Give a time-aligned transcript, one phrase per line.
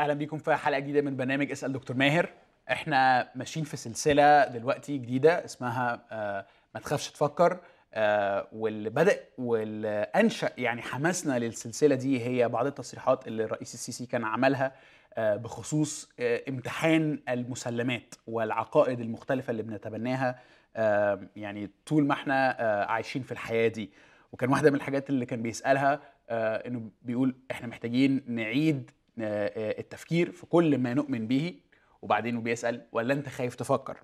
[0.00, 2.28] أهلا بيكم في حلقة جديدة من برنامج أسأل دكتور ماهر.
[2.70, 7.58] إحنا ماشيين في سلسلة دلوقتي جديدة اسمها آه، ما تخافش تفكر
[7.94, 14.06] آه، واللي بدا واللي انشا يعني حماسنا للسلسلة دي هي بعض التصريحات اللي الرئيس السيسي
[14.06, 14.72] كان عملها
[15.14, 20.38] آه، بخصوص آه، امتحان المسلمات والعقائد المختلفة اللي بنتبناها
[20.76, 23.90] آه، يعني طول ما إحنا آه، عايشين في الحياة دي.
[24.32, 28.99] وكان واحدة من الحاجات اللي كان بيسألها آه، إنه بيقول إحنا محتاجين نعيد آه، آه،
[29.22, 31.54] التفكير في كل ما نؤمن به
[32.02, 33.96] وبعدين بيسال ولا أنت خايف تفكر؟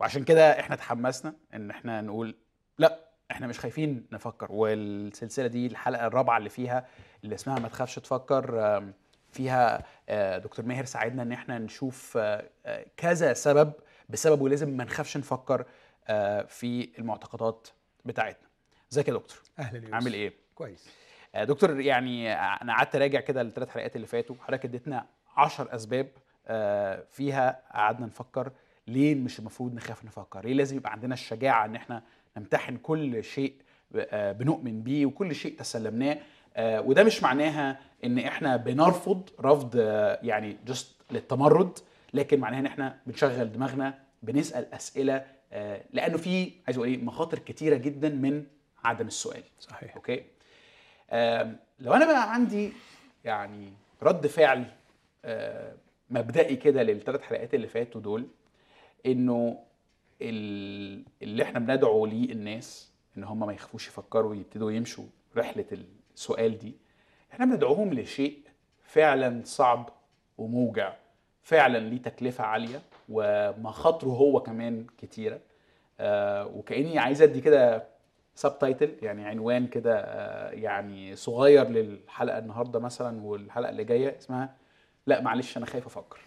[0.00, 2.34] وعشان كده إحنا تحمسنا إن إحنا نقول
[2.78, 4.46] لأ إحنا مش خايفين نفكر.
[4.52, 6.86] والسلسلة دي الحلقة الرابعة اللي فيها
[7.24, 8.82] اللي اسمها ما تخافش تفكر
[9.32, 13.72] فيها آه، دكتور ماهر ساعدنا إن إحنا نشوف آه، آه، كذا سبب
[14.08, 15.64] بسببه لازم ما نخافش نفكر
[16.08, 17.68] آه، في المعتقدات
[18.04, 18.48] بتاعتنا.
[18.92, 19.94] ازيك يا دكتور؟ أهلا يوسف.
[19.94, 20.86] عامل إيه؟ كويس.
[20.86, 20.90] آه،
[21.34, 25.06] دكتور يعني أنا قعدت أراجع كده الثلاث حلقات اللي فاتوا حضرتك اديتنا
[25.36, 26.08] 10 أسباب
[26.46, 28.52] آه، فيها قعدنا نفكر
[28.86, 32.02] ليه مش المفروض نخاف نفكر ليه لازم يبقى عندنا الشجاعة إن إحنا
[32.36, 33.54] نمتحن كل شيء
[33.96, 36.18] آه، بنؤمن بيه وكل شيء تسلمناه
[36.56, 41.78] آه، وده مش معناها إن إحنا بنرفض رفض آه، يعني جست للتمرد
[42.14, 47.38] لكن معناها إن إحنا بنشغل دماغنا بنسأل أسئلة آه، لأنه في عايز أقول إيه مخاطر
[47.38, 48.44] كتيرة جدا من
[48.84, 49.42] عدم السؤال.
[49.60, 49.96] صحيح.
[49.96, 50.22] أوكي؟
[51.80, 52.72] لو أنا بقى عندي
[53.24, 53.72] يعني
[54.02, 54.64] رد فعل
[56.10, 58.26] مبدئي كده للثلاث حلقات اللي فاتوا دول
[59.06, 59.58] إنه
[60.22, 65.04] ال- اللي إحنا بندعو ليه الناس إن هم ما يخافوش يفكروا ويبتدوا يمشوا
[65.36, 65.64] رحلة
[66.14, 66.74] السؤال دي
[67.32, 68.38] إحنا بندعوهم لشيء
[68.84, 69.90] فعلا صعب
[70.38, 70.92] وموجع
[71.42, 75.40] فعلا ليه تكلفة عالية ومخاطره هو كمان كتيرة.
[76.00, 77.86] آه، وكأني عايز أدي كده
[78.40, 84.56] سب تايتل يعني عنوان كده آه، يعني صغير للحلقة النهارده مثلا والحلقة اللي جاية اسمها
[85.06, 86.20] لا معلش أنا خايف أفكر.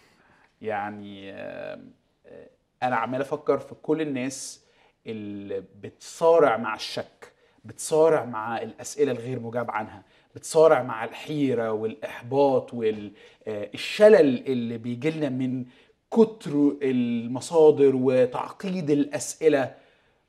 [0.61, 1.79] يعني آه،
[2.25, 2.49] آه،
[2.83, 4.65] أنا عمال أفكر في كل الناس
[5.07, 7.33] اللي بتصارع مع الشك
[7.65, 10.03] بتصارع مع الأسئلة الغير مجاب عنها
[10.35, 15.65] بتصارع مع الحيرة والإحباط والشلل اللي بيجي لنا من
[16.11, 19.75] كتر المصادر وتعقيد الأسئلة.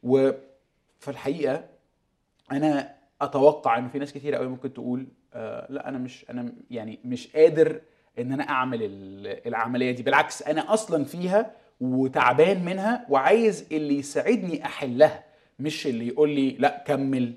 [0.03, 0.31] و
[1.05, 1.74] في الحقيقة
[2.55, 6.99] أنا أتوقع ان في ناس كتير قوي ممكن تقول آه لا أنا مش أنا يعني
[7.05, 7.81] مش قادر
[8.19, 10.03] إن أنا أعمل ال- العملية دي.
[10.03, 11.51] بالعكس أنا أصلا فيها
[11.81, 15.25] وتعبان منها وعايز اللي يساعدني أحلها
[15.59, 17.35] مش اللي يقول لي لا كمل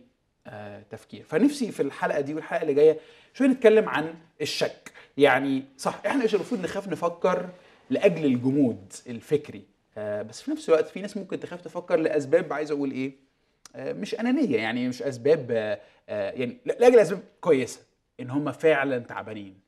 [0.47, 1.23] آه تفكير.
[1.23, 2.97] فنفسي في الحلقة دي والحلقة اللي جاية
[3.33, 4.91] شوية نتكلم عن الشك.
[5.17, 7.50] يعني صح إحنا مش المفروض نخاف نفكر
[7.89, 9.63] لأجل الجمود الفكري
[9.97, 13.26] آه بس في نفس الوقت في ناس ممكن تخاف تفكر لأسباب عايز أقول إيه؟
[13.75, 15.79] مش أنانية يعني مش أسباب آه،
[16.09, 17.81] آه، يعني لا- لاجل اسباب كويسة
[18.19, 19.59] إن هم فعلا تعبانين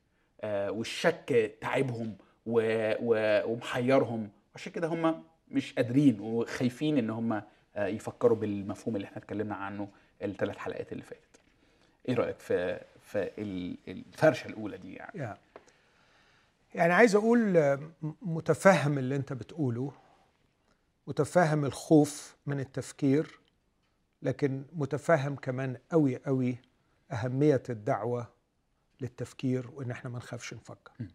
[0.41, 2.15] آه، والشك تعبهم
[2.45, 7.41] ومحيرهم عشان كده هم مش قادرين وخايفين إن هم
[7.77, 9.88] يفكروا بالمفهوم اللي إحنا اتكلمنا عنه
[10.21, 11.39] الثلاث حلقات اللي فاتت
[12.09, 15.38] إيه رأيك في في ال- الفرشة الأولى دي يعني.
[16.75, 17.77] يعني عايز أقول
[18.21, 19.91] متفهم اللي أنت بتقوله
[21.07, 23.39] متفهم الخوف من التفكير
[24.22, 26.57] لكن متفهم كمان قوي قوي
[27.12, 28.28] أهمية الدعوة
[29.02, 31.06] للتفكير وإن إحنا ما نخافش نفكر م.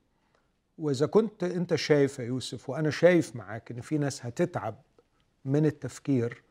[0.79, 4.83] وإذا كنت أنت شايف يا يوسف وأنا شايف معاك إن في ناس هتتعب
[5.45, 6.43] من التفكير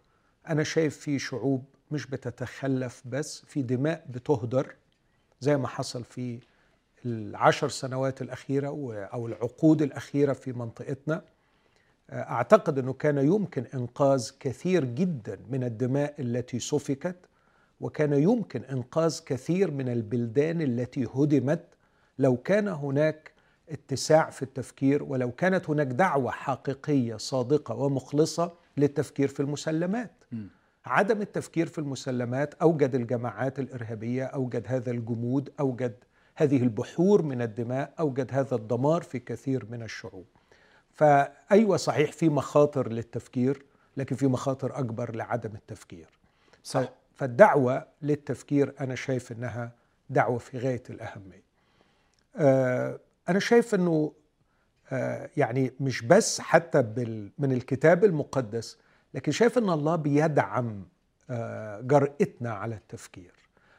[0.50, 4.76] أنا شايف في شعوب مش بتتخلف بس في دماء بتهدر
[5.40, 6.40] زي ما حصل في
[7.06, 8.68] العشر سنوات الأخيرة
[9.14, 11.26] أو العقود الأخيرة في منطقتنا
[12.12, 17.16] أعتقد أنه كان يمكن إنقاذ كثير جدا من الدماء التي سفكت
[17.82, 21.66] وكان يمكن إنقاذ كثير من البلدان التي هدمت.
[22.20, 23.32] لو كان هناك
[23.70, 30.12] اتساع في التفكير ولو كانت هناك دعوة حقيقية صادقة ومخلصة للتفكير في المسلمات.
[30.32, 30.44] م.
[30.86, 35.96] عدم التفكير في المسلمات أوجد الجماعات الإرهابية أوجد هذا الجمود أوجد
[36.36, 40.26] هذه البحور من الدماء أوجد هذا الدمار في كثير من الشعوب.
[40.94, 43.66] فأيوة صحيح في مخاطر للتفكير
[43.98, 46.08] لكن في مخاطر أكبر لعدم التفكير.
[46.64, 46.82] صح.
[46.82, 49.72] ف- فالدعوة للتفكير أنا شايف إنها
[50.10, 51.44] دعوة في غاية الأهمية.
[52.36, 53.00] آه،
[53.30, 54.14] أنا شايف إنه
[54.92, 58.78] آه، يعني مش بس حتى بال- من الكتاب المقدس
[59.14, 60.86] لكن شايف إن الله بيدعم
[61.30, 63.34] آه، جرأتنا على التفكير.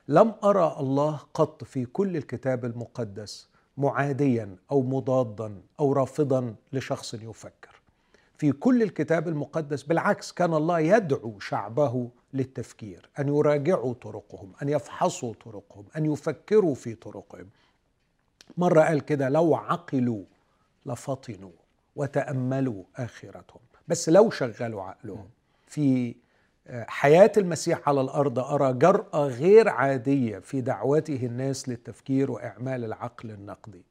[0.09, 7.81] لم أرى الله قط في كل الكتاب المقدس معاديا أو مضادا أو رافضا لشخص يفكر.
[8.39, 15.35] في كل الكتاب المقدس بالعكس كان الله يدعو شعبه للتفكير أن يراجعوا طرقهم أن يفحصوا
[15.45, 17.49] طرقهم أن يفكروا في طرقهم.
[18.57, 20.25] مرة قال كده لو عقلوا
[20.87, 21.51] لفطنوا
[21.97, 23.61] وتأملوا آخرتهم.
[23.89, 25.29] بس لو شغلوا عقلهم.
[25.67, 26.15] في
[26.71, 33.85] حياة المسيح على الأرض أرى جرأة غير عادية في دعوته الناس للتفكير وإعمال العقل النقدي.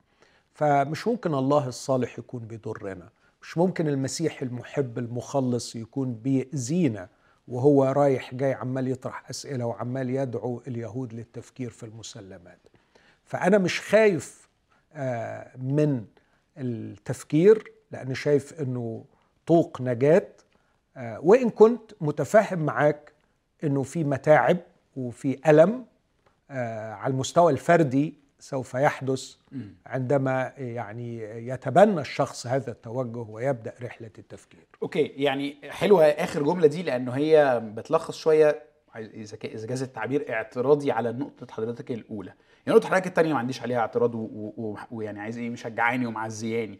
[0.53, 3.09] فمش ممكن الله الصالح يكون بيضرنا.
[3.41, 7.09] مش ممكن المسيح المحب المخلص يكون بيأذينا
[7.47, 12.59] وهو رايح جاي عمال يطرح أسئلة وعمال يدعو اليهود للتفكير في المسلمات.
[13.25, 14.49] فأنا مش خايف
[14.93, 16.05] آه، من
[16.57, 19.05] التفكير لأن شايف أنه
[19.45, 20.27] طوق نجاة.
[20.97, 23.11] آه، وإن كنت متفاهم معاك
[23.63, 24.57] أنه في متاعب
[24.95, 25.85] وفي ألم
[26.51, 29.35] آه، على المستوى الفردي سوف يحدث
[29.85, 34.65] عندما يعني يتبنى الشخص هذا التوجه ويبدأ رحلة التفكير.
[34.83, 38.63] أوكي يعني حلوة آخر جملة دي لأنه هي بتلخص شوية
[38.95, 39.37] إذا
[39.67, 42.33] جاز التعبير اعتراضي على نقطة حضرتك الأولى.
[42.65, 44.11] يعني نقطة حضرتك الثانية ما عنديش عليها اعتراض
[44.91, 46.79] ويعني عايز إيه مشجعاني ومعزياني.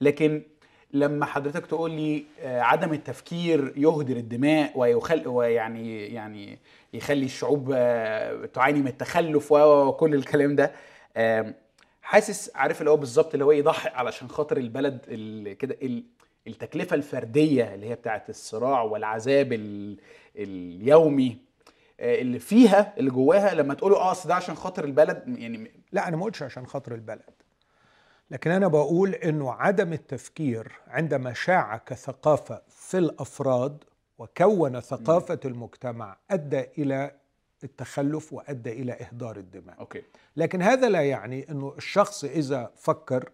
[0.00, 0.42] لكن
[0.94, 6.58] لما حضرتك تقول لي آه، عدم التفكير يهدر الدماء ويخل ويعني يعني
[6.92, 10.72] يخلي الشعوب آه، تعاني من التخلف وكل الكلام ده.
[12.02, 14.98] حاسس عارف اللي هو بالظبط اللي هو يضحي علشان خاطر البلد
[15.60, 15.78] كده
[16.46, 19.52] التكلفة الفردية اللي هي بتاعت الصراع والعذاب
[20.36, 21.36] اليومي
[22.00, 26.16] آه، اللي فيها اللي جواها لما تقولوا آه ده عشان خاطر البلد يعني لا أنا
[26.16, 27.30] ما قلتش عشان خاطر البلد.
[28.30, 33.84] لكن أنا بقول إنه عدم التفكير عندما شاع كثقافة في الأفراد
[34.18, 37.10] وكون ثقافة المجتمع أدى إلى
[37.64, 39.80] التخلف وأدى إلى إهدار الدماء.
[39.80, 40.02] أوكي.
[40.36, 43.30] لكن هذا لا يعني إنه الشخص إذا فكر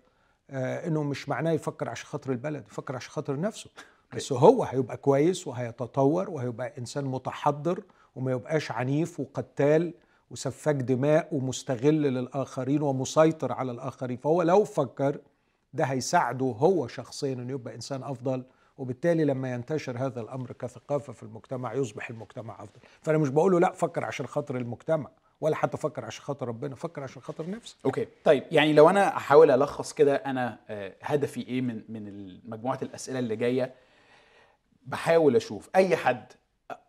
[0.51, 3.71] آه إنه مش معناه يفكر عشان خاطر البلد يفكر عشان خاطر نفسه.
[4.17, 7.83] بس هو هيبقى كويس وهيتطور وهيبقى إنسان متحضر
[8.17, 9.95] وما يبقاش عنيف وقتال
[10.31, 14.17] وسفاك دماء ومستغل للآخرين ومسيطر على الآخرين.
[14.17, 15.19] فهو لو فكر
[15.73, 18.45] ده هيساعده هو شخصيا إنه يبقى إنسان أفضل
[18.79, 22.81] وبالتالي لما ينتشر هذا الأمر كثقافة في المجتمع يصبح المجتمع أفضل.
[23.03, 25.11] فأنا مش بقول له لا فكر عشان خاطر المجتمع
[25.41, 27.77] ولا حتى فكر عشان خاطر ربنا فكر عشان خاطر نفسك.
[27.85, 28.07] أوكي.
[28.25, 33.19] طيب يعني لو أنا احاول ألخص كده أنا آه، هدفي إيه من من مجموعة الأسئلة
[33.19, 33.75] اللي جاية؟
[34.87, 36.33] بحاول أشوف أي حد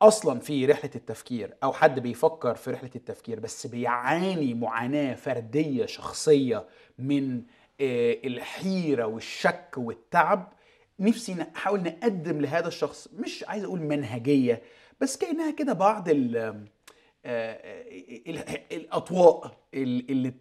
[0.01, 6.65] أصلا في رحلة التفكير أو حد بيفكر في رحلة التفكير بس بيعاني معاناة فردية شخصية
[6.99, 7.41] من
[7.81, 10.53] آه، الحيرة والشك والتعب.
[10.99, 14.61] نفسي نحاول نقدم لهذا الشخص مش عايز أقول منهجية
[15.01, 16.65] بس كأنها كده بعض ال
[17.25, 17.83] آه،
[18.71, 20.33] الأطواق اللي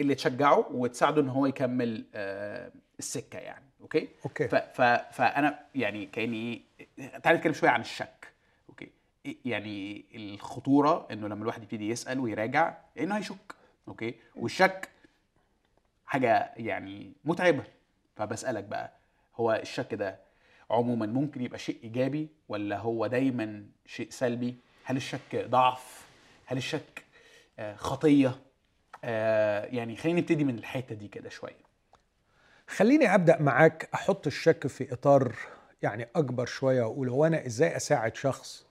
[0.00, 4.48] اللي تشجعه وتساعده إن هو يكمل آه، السكة يعني أوكي؟ أوكي.
[5.12, 6.64] فأنا يعني كأني
[7.22, 8.33] تعالى نتكلم شوية عن الشك.
[9.44, 13.54] يعني الخطورة إنه لما الواحد يبتدي يسأل ويراجع إنه هيشك
[13.88, 14.88] أوكي؟ والشك
[16.06, 17.64] حاجة يعني متعبة.
[18.16, 18.92] فبسألك بقى
[19.36, 20.18] هو الشك ده
[20.70, 26.06] عموما ممكن يبقى شيء إيجابي ولا هو دايما شيء سلبي؟ هل الشك ضعف؟
[26.46, 27.04] هل الشك
[27.58, 28.40] آه، خطية؟
[29.04, 31.64] آه، يعني خلينا نبتدي من الحتة دي كده شوية.
[32.68, 35.36] خليني أبدأ معاك أحط الشك في إطار
[35.82, 38.66] يعني أكبر شوية واقول هو أنا إزاي أساعد شخص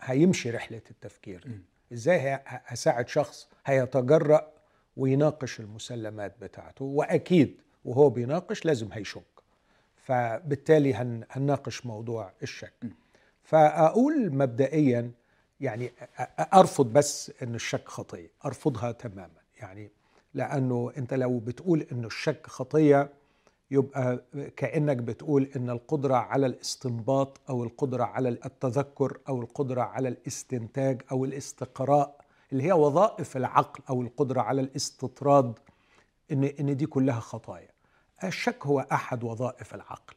[0.00, 1.44] هيمشي رحلة التفكير.
[1.92, 4.52] إزاي هساعد شخص هيتجرأ
[4.96, 9.22] ويناقش المسلمات بتاعته؟ وأكيد وهو بيناقش لازم هيشك.
[9.96, 12.84] فبالتالي هنناقش موضوع الشك.
[13.42, 15.10] فأقول مبدئيا
[15.60, 15.92] يعني
[16.54, 18.30] أرفض بس أن الشك خطية.
[18.44, 19.40] أرفضها تماما.
[19.60, 19.90] يعني
[20.34, 23.08] لأنه أنت لو بتقول أن الشك خطية
[23.70, 24.24] يبقى
[24.56, 31.24] كأنك بتقول أن القدرة على الاستنباط أو القدرة على التذكر أو القدرة على الاستنتاج أو
[31.24, 32.20] الاستقراء
[32.52, 35.58] اللي هي وظائف العقل أو القدرة على الاستطراد
[36.32, 37.68] إن إن دي كلها خطايا.
[38.24, 40.14] الشك هو أحد وظائف العقل.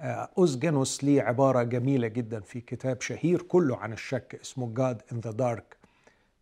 [0.00, 5.02] آه، Os Guinness ليه عبارة جميلة جدا في كتاب شهير كله عن الشك اسمه God
[5.12, 5.76] in the Dark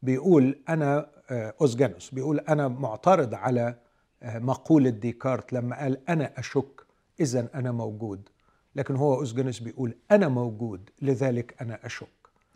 [0.03, 3.75] بيقول أنا آه، Os Guinness بيقول أنا معترض على
[4.23, 6.83] مقولة ديكارت لما قال أنا أشك
[7.21, 8.29] اذا أنا موجود.
[8.77, 12.07] لكن هو Os Guinness بيقول أنا موجود لذلك أنا أشك.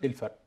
[0.04, 0.38] إيه الفرق؟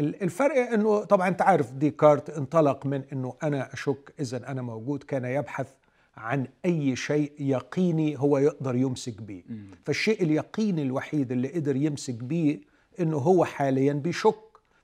[0.00, 5.24] الفرق إنه طبعا أنت عارف ديكارت انطلق من إنه أنا أشك اذا أنا موجود كان
[5.24, 5.68] يبحث
[6.16, 9.42] عن أي شيء يقيني هو يقدر يمسك به
[9.84, 12.60] فالشيء اليقيني الوحيد اللي قدر يمسك به
[13.00, 14.34] إنه هو حاليا بيشك.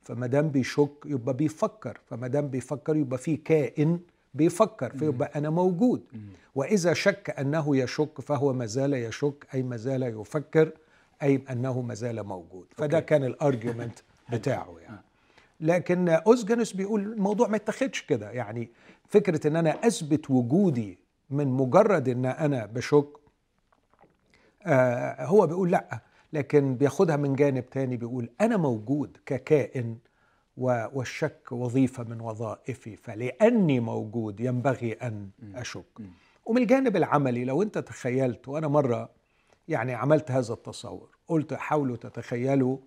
[0.02, 4.00] فما دام بيشك يبقى بيفكر فما دام بيفكر يبقى في كائن
[4.36, 6.02] بيفكر فيبقى أنا موجود.
[6.54, 10.72] وإذا شك أنه يشك فهو ما زال يشك أي ما زال يفكر
[11.22, 12.66] أي أنه ما زال موجود.
[12.76, 13.98] فده كان الأرجيومنت
[14.32, 15.00] بتاعه يعني.
[15.60, 18.30] لكن اوزجنس بيقول الموضوع ما يتاخدش كده.
[18.30, 18.70] يعني
[19.08, 20.98] فكرة إن أنا أثبت وجودي
[21.30, 23.08] من مجرد إن أنا بشك
[24.66, 26.00] آه هو بيقول لأ.
[26.32, 29.96] لكن بياخدها من جانب تاني بيقول أنا موجود ككائن
[30.56, 35.84] والشك وظيفة من وظائفي فلأني موجود ينبغي أن أشك.
[36.46, 39.10] ومن الجانب العملي لو أنت تخيلت وأنا مرة
[39.68, 42.78] يعني عملت هذا التصور قلت حاولوا تتخيلوا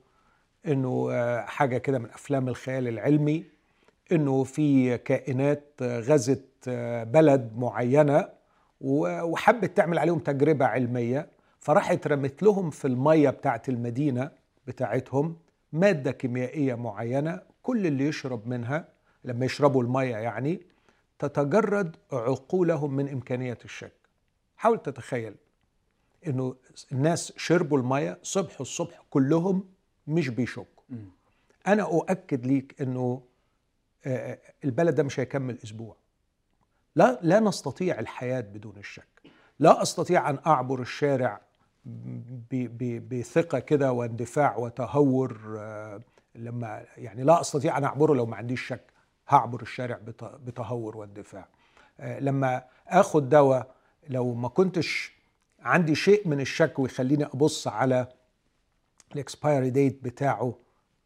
[0.68, 3.46] إنه آه، حاجة كده من أفلام الخيال العلمي
[4.12, 8.30] إنه في كائنات غزت آه، بلد معينة
[8.82, 14.32] وحبت تعمل عليهم تجربة علمية فراحت رمت لهم في المية بتاعت المدينة
[14.68, 15.38] بتاعتهم
[15.74, 18.88] مادة كيميائية معينة كل اللي يشرب منها
[19.24, 20.62] لما يشربوا المية يعني
[21.20, 23.94] تتجرد عقولهم من إمكانية الشك.
[24.58, 25.36] حاول تتخيل
[26.28, 26.56] إنه
[26.92, 29.64] الناس شربوا المية صبح الصبح كلهم
[30.08, 30.84] مش بيشكوا.
[31.68, 33.22] أنا أؤكد ليك إنه
[34.06, 35.96] آه، آه، البلد ده مش هيكمل أسبوع.
[36.96, 39.08] لا لا نستطيع الحياة بدون الشك.
[39.60, 41.42] لا أستطيع أن أعبر الشارع
[43.12, 46.02] بثقة كده واندفاع وتهور آه،
[46.36, 48.82] لما يعني لا أستطيع أن أعبره لو ما عنديش شك
[49.30, 51.48] هعبر الشارع بتهور واندفاع
[52.00, 53.76] لما آخد دواء
[54.10, 55.20] لو ما كنتش
[55.60, 58.08] عندي شيء من الشك ويخليني أبص على
[59.14, 60.56] الإكسبايري ديت بتاعه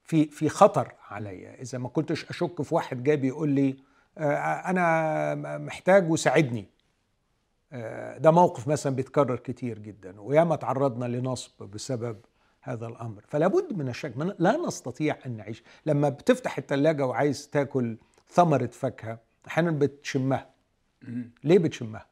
[0.03, 1.61] في في خطر عليا.
[1.61, 3.75] إذا ما كنتش أشك في واحد جاي بيقول لي
[4.17, 4.35] آه،
[4.69, 6.65] أنا محتاج وساعدني.
[7.73, 12.17] آه، ده موقف مثلا بيتكرر كتير جدا وياما تعرضنا لنصب بسبب
[12.63, 13.21] هذا الأمر.
[13.27, 14.13] فلا بد من الشك.
[14.39, 15.63] لا نستطيع أن نعيش.
[15.85, 17.97] لما بتفتح الثلاجه وعايز تاكل
[18.29, 20.49] ثمرة فاكهة أحيانا بتشمها.
[21.43, 22.05] ليه بتشمها؟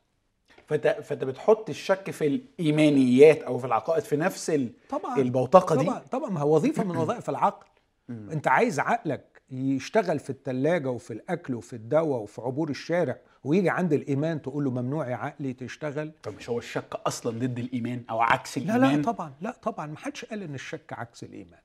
[0.67, 5.17] فانت فانت بتحط الشك في الإيمانيات أو في العقائد في نفس طبعا.
[5.17, 5.99] البوتقة دي؟ طبعا.
[6.11, 6.29] طبعا.
[6.29, 7.65] ما هو وظيفة من وظائف العقل.
[8.09, 13.93] أنت عايز عقلك يشتغل في الثلاجه وفي الأكل وفي الدواء وفي عبور الشارع ويجي عند
[13.93, 18.21] الإيمان تقول له ممنوع يا عقلي تشتغل؟ طب مش هو الشك أصلا ضد الإيمان أو
[18.21, 19.87] عكس الايمان لا لا طبعا لا طبعا.
[19.87, 21.59] ما حدش قال إن الشك عكس الإيمان.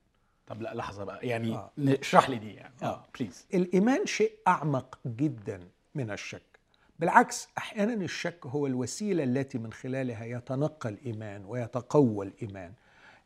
[0.47, 1.27] طب لا لحظة بقى.
[1.27, 1.71] يعني آه.
[1.79, 2.73] اشرح لي دي يعني.
[2.83, 3.03] آه.
[3.19, 5.59] بليز الإيمان شيء أعمق جدا
[5.95, 6.41] من الشك.
[6.99, 12.71] بالعكس أحيانا الشك هو الوسيلة التي من خلالها يتنقى الإيمان ويتقوى الإيمان.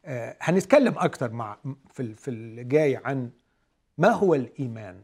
[0.05, 1.57] آه هنتكلم أكثر مع
[1.93, 3.29] في في الجاي عن
[4.01, 5.01] ما هو الإيمان؟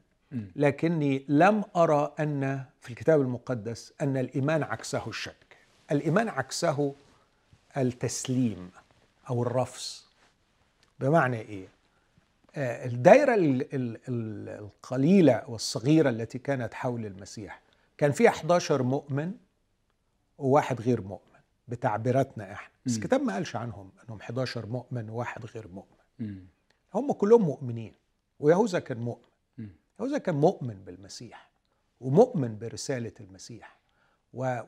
[0.55, 5.57] لكني لم أرى أن في الكتاب المقدس أن الإيمان عكسه الشك.
[5.91, 6.93] الإيمان عكسه
[7.77, 8.71] التسليم
[9.29, 10.03] أو الرفض.
[10.99, 11.67] بمعنى إيه؟
[12.55, 13.35] آه، الدائره
[14.09, 17.61] القليلة والصغيرة التي كانت حول المسيح
[17.97, 19.33] كان في 11 مؤمن
[20.37, 22.73] وواحد غير مؤمن بتعبيراتنا إحنا.
[22.85, 25.97] بس الكتاب ما قالش عنهم إنهم 11 مؤمن وواحد غير مؤمن.
[26.93, 27.93] هم كلهم مؤمنين.
[28.39, 29.69] ويهوذا كان مؤمن.
[29.99, 31.51] يهوذا كان مؤمن بالمسيح
[32.01, 33.77] ومؤمن برسالة المسيح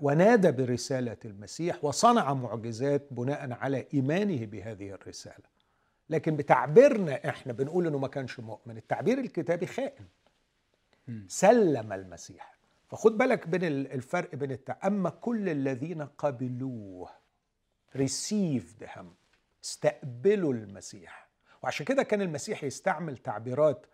[0.02, 5.60] ونادى برسالة المسيح وصنع معجزات بناء على إيمانه بهذه الرسالة.
[6.10, 8.78] لكن بتعبيرنا إحنا بنقول إنه ما كانش مؤمن.
[8.78, 10.06] التعبير الكتابي خائن.
[11.28, 12.58] سلم المسيح.
[12.88, 14.88] فخد بالك بين الفرق بين التع...
[14.88, 17.10] أما كل الذين قبلوه
[17.98, 19.06] received him
[19.64, 21.29] استقبلوا المسيح.
[21.64, 23.86] وعشان كده كان المسيح يستعمل تعبيرات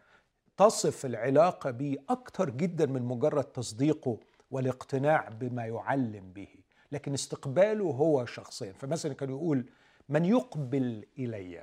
[0.58, 4.20] تصف العلاقة به أكتر جدا من مجرد تصديقه
[4.52, 6.48] والاقتناع بما يعلم به
[6.92, 8.74] لكن استقباله هو شخصيا.
[8.74, 9.66] فمثلا كان يقول
[10.10, 11.60] من يقبل إلي؟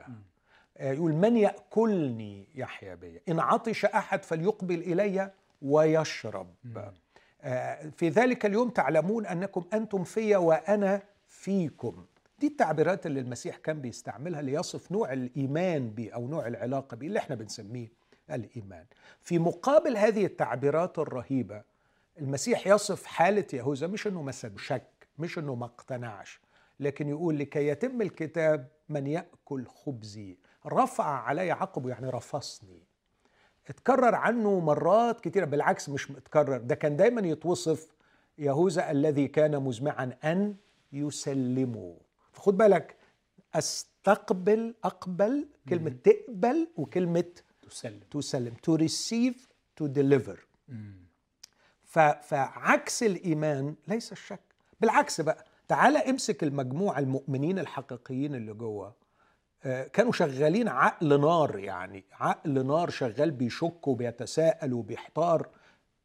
[0.76, 5.30] آه، يقول من يأكلني يحيا بي؟ إن عطش أحد فليقبل إلي
[5.62, 6.54] ويشرب.
[7.42, 12.04] آه، في ذلك اليوم تعلمون أنكم أنتم في وأنا فيكم.
[12.42, 17.18] دي التعبيرات اللي المسيح كان بيستعملها ليصف نوع الإيمان بي أو نوع العلاقة بي اللي
[17.18, 17.88] إحنا بنسميه
[18.30, 18.84] الإيمان.
[19.20, 21.62] في مقابل هذه التعبيرات الرهيبة
[22.18, 26.40] المسيح يصف حالة يهوذا مش إنه مثلا شك مش إنه ما اقتنعش
[26.80, 30.38] لكن يقول لكي يتم الكتاب من يأكل خبزي.
[30.66, 32.82] رفع علي عقبه يعني رفصني.
[33.68, 36.56] اتكرر عنه مرات كثيرة بالعكس مش متكرر.
[36.58, 37.88] ده كان دايما يتوصف
[38.38, 40.56] يهوذا الذي كان مزمعا أن
[40.92, 41.96] يسلمه.
[42.32, 42.96] فخد بالك
[43.54, 47.24] أستقبل أقبل كلمة تقبل وكلمة
[47.70, 48.00] تسلم.
[48.10, 49.36] تسلم to receive
[49.80, 50.38] to deliver.
[52.22, 54.40] فعكس الإيمان ليس الشك.
[54.80, 58.94] بالعكس بقى تعال امسك المجموعة المؤمنين الحقيقيين اللي جوه.
[59.64, 65.48] آه، كانوا شغالين عقل نار يعني عقل نار شغال بيشك وبيتساءل وبيحتار.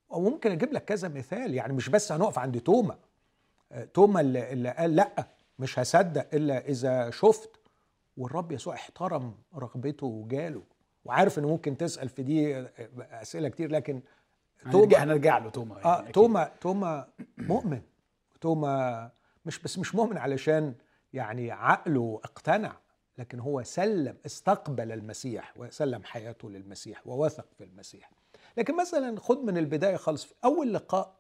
[0.09, 2.97] وممكن أجيب لك كذا مثال يعني مش بس هنقف عند توما.
[3.71, 5.27] آه، توما اللي قال لأ
[5.59, 7.49] مش هصدق إلا إذا شفت.
[8.17, 10.63] والرب يسوع احترم رغبته وجاله
[11.05, 12.57] وعارف إنه ممكن تسأل في دي
[12.99, 14.01] أسئلة كتير لكن
[14.65, 16.11] هنرجع هنرجع له توما آه أكيد.
[16.11, 17.81] توما توما مؤمن.
[18.41, 19.11] توما
[19.45, 20.73] مش بس مش مؤمن علشان
[21.13, 22.77] يعني عقله اقتنع
[23.17, 28.11] لكن هو سلم استقبل المسيح وسلم حياته للمسيح ووثق في المسيح.
[28.57, 31.15] لكن مثلا خد من البداية خالص في أول لقاء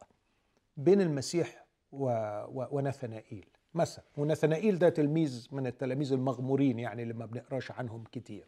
[0.77, 2.05] بين المسيح و...
[2.47, 2.67] و...
[2.71, 3.45] ونثنائيل.
[3.73, 8.47] مثلا ونثنائيل ده تلميذ من التلاميذ المغمورين يعني اللي ما بنقراش عنهم كتير.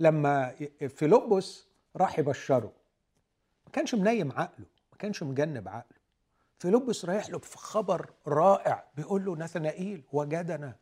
[0.00, 0.54] لما
[0.88, 2.72] فيلبس راح يبشره.
[3.66, 5.98] ما كانش منيم عقله ما كانش مجنب عقله.
[6.58, 10.76] فيلبس رايح له بخبر رائع بيقول له نثنائيل وجدنا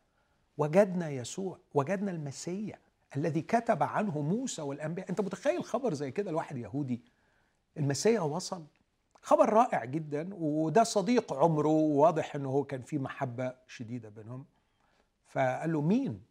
[0.57, 2.79] وجدنا يسوع وجدنا المسيا
[3.15, 5.09] الذي كتب عنه موسى والأنبياء.
[5.09, 7.01] أنت متخيل خبر زي كده لواحد يهودي؟
[7.77, 8.65] المسيا وصل.
[9.23, 14.45] خبر رائع جدا وده صديق عمره وواضح إنه هو كان في محبة شديدة بينهم.
[15.27, 16.23] فقال له مين؟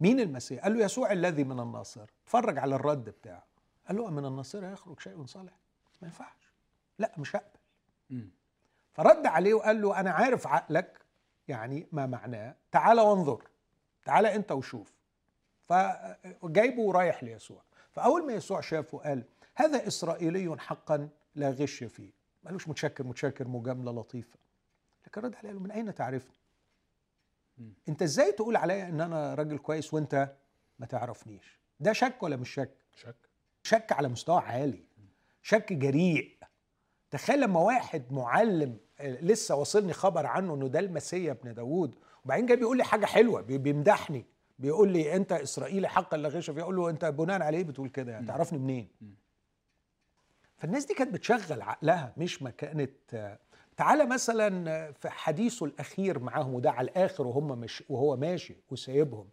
[0.00, 2.10] مين المسيح؟ قال له يسوع الذي من الناصر.
[2.24, 3.44] اتفرج على الرد بتاعه.
[3.88, 5.52] قال له من الناصره يخرج شيء صالح.
[6.02, 6.52] ما ينفعش.
[6.98, 8.28] لا مش هقبل.
[8.92, 11.00] فرد عليه وقال له أنا عارف عقلك
[11.48, 12.54] يعني ما معناه.
[12.72, 13.42] تعال وانظر.
[14.04, 14.94] تعال أنت وشوف.
[15.62, 17.62] فجايبه ورايح ليسوع.
[17.90, 19.24] فأول ما يسوع شافه قال
[19.54, 22.17] هذا إسرائيلي حقا لا غش فيه.
[22.48, 24.38] قالوش متشكر متشكر مجاملة لطيفة.
[25.06, 26.36] لكن رد عليه قال له من أين تعرفني.
[27.88, 30.36] أنت إزاي تقول عليا إن أنا راجل كويس وأنت
[30.78, 33.16] ما تعرفنيش؟ ده شك ولا مش شك؟ شك.
[33.62, 34.84] شك على مستوى عالي.
[35.42, 36.38] شك جريء.
[37.10, 42.46] تخيل لما واحد معلم آه، لسه واصلني خبر عنه إنه ده المسيا ابن داوود وبعدين
[42.46, 44.24] جاي بيقول لي حاجة حلوة بي- بيمدحني
[44.58, 47.88] بيقول لي أنت إسرائيلي حقا لا غش فيه أقول له أنت بناء على إيه بتقول
[47.88, 48.26] كده يعني.
[48.26, 48.88] تعرفني منين؟
[50.58, 53.38] فالناس دي كانت بتشغل عقلها مش ما كانت
[53.76, 59.28] تعالى مثلا في حديثه الأخير معاهم وده على الآخر وهم مش وهو ماشي وسايبهم.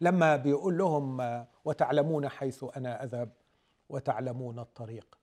[0.00, 1.20] لما بيقول لهم
[1.64, 3.30] وتعلمون حيث أنا أذهب
[3.88, 5.18] وتعلمون الطريق.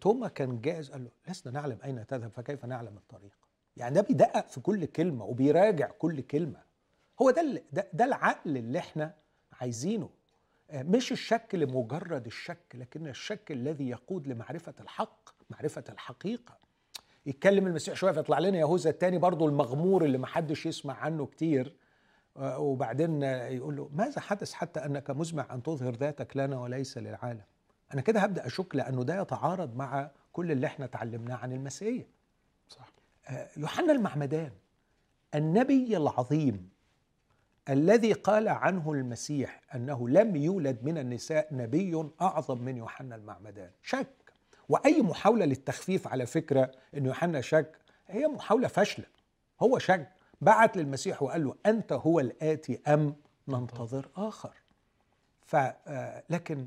[0.00, 3.32] توما كان جاهز قال له لسنا نعلم أين تذهب فكيف نعلم الطريق؟
[3.76, 6.62] يعني ده بيدقق في كل كلمة وبيراجع كل كلمة.
[7.22, 9.14] هو ده ده, ده العقل اللي إحنا
[9.60, 10.10] عايزينه.
[10.72, 16.58] مش الشك لمجرد الشك لكن الشك الذي يقود لمعرفة الحق معرفة الحقيقة.
[17.26, 21.76] يتكلم المسيح شوية فيطلع لنا يهوذا الثاني برضه المغمور اللي ما حدش يسمع عنه كتير.
[22.36, 27.42] آه، وبعدين يقول له ماذا حدث حتى أنك مزمع أن تظهر ذاتك لنا وليس للعالم؟
[27.94, 32.04] أنا كده هبدأ أشك لأنه ده يتعارض مع كل اللي إحنا اتعلمناه عن المسيح.
[32.68, 32.92] صح.
[33.28, 34.52] آه، يوحنا المعمدان
[35.34, 36.69] النبي العظيم
[37.70, 43.70] الذي قال عنه المسيح أنه لم يولد من النساء نبي أعظم من يوحنا المعمدان.
[43.82, 44.06] شك.
[44.68, 47.76] وأي محاولة للتخفيف على فكرة إن يوحنا شك
[48.08, 49.06] هي محاولة فاشلة.
[49.62, 50.08] هو شك.
[50.40, 53.16] بعت للمسيح وقال له أنت هو الآتي أم
[53.48, 54.52] ننتظر آخر.
[55.42, 56.66] ف آه، لكن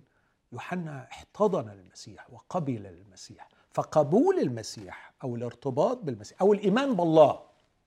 [0.54, 3.48] يوحنا احتضن المسيح وقبل المسيح.
[3.72, 7.40] فقبول المسيح أو الارتباط بالمسيح أو الإيمان بالله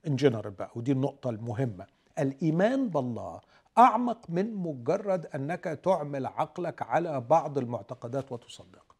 [0.07, 1.96] ان جنرال بقى ودي النقطة المهمة.
[2.19, 3.41] الإيمان بالله
[3.79, 8.97] أعمق من مجرد أنك تعمل عقلك على بعض المعتقدات وتصدقها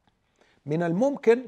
[0.67, 1.43] من الممكن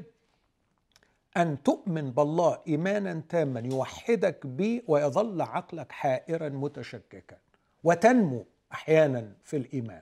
[1.37, 7.37] أن تؤمن بالله إيمانا تاما يوحدك به ويظل عقلك حائرا متشككا
[7.83, 10.01] وتنمو أحيانا في الإيمان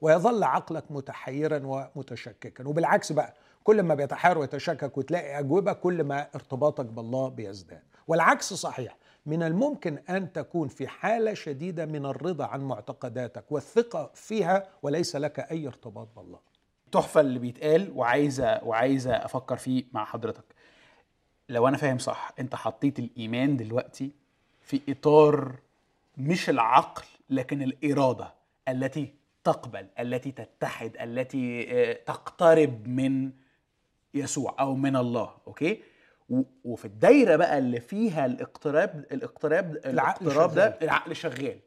[0.00, 2.68] ويظل عقلك متحيرا ومتشككا.
[2.68, 7.82] وبالعكس بقى كل ما بيتحير ويتشكك وتلاقي أجوبة كل ما ارتباطك بالله بيزداد.
[8.08, 8.96] والعكس صحيح.
[9.26, 15.40] من الممكن أن تكون في حالة شديدة من الرضا عن معتقداتك والثقة فيها وليس لك
[15.40, 16.38] أي ارتباط بالله.
[16.92, 20.44] تحفة اللي بيتقال وعايزه وعايزة أفكر فيه مع حضرتك.
[21.48, 24.10] لو أنا فاهم صح أنت حطيت الإيمان دلوقتي
[24.62, 25.54] في إطار
[26.16, 28.34] مش العقل لكن الإرادة
[28.68, 33.30] التي تقبل التي تتحد التي آه، تقترب من
[34.14, 35.82] يسوع أو من الله أوكي؟
[36.64, 40.82] وفي الدايرة بقى اللي فيها الاقتراب الاقتراب العقل الاقتراب ده شغال.
[40.84, 41.58] العقل شغال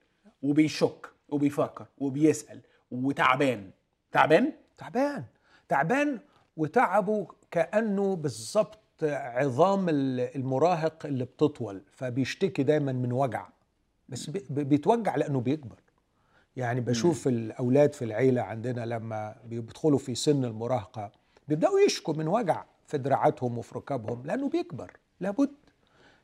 [0.41, 2.59] وبيشك وبيفكر وبيسأل
[2.91, 3.69] وتعبان.
[4.11, 5.23] تعبان؟ تعبان.
[5.69, 6.19] تعبان
[6.57, 13.47] وتعبه كأنه بالظبط عظام ال- المراهق اللي بتطول فبيشتكي دايما من وجع.
[14.09, 15.75] بس بي- بي- بيتوجع لأنه بيكبر.
[16.55, 21.11] يعني بشوف الأولاد في العيلة عندنا لما بيدخلوا في سن المراهقة
[21.47, 22.63] بيبدأوا يشكوا من وجع.
[22.93, 24.91] في دراعاتهم وفي ركابهم لأنه بيكبر.
[25.19, 25.51] لابد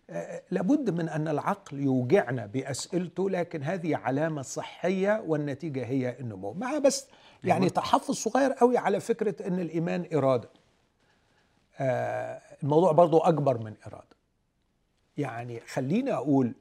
[0.09, 6.53] آه، لابد من أن العقل يوجعنا بأسئلته لكن هذه علامة صحية والنتيجة هي النمو.
[6.53, 7.07] مع بس
[7.43, 10.49] يعني تحفظ صغير قوي على فكرة إن الإيمان إرادة.
[11.79, 14.17] آه، الموضوع برضو أكبر من إرادة.
[15.17, 16.53] يعني خليني أقول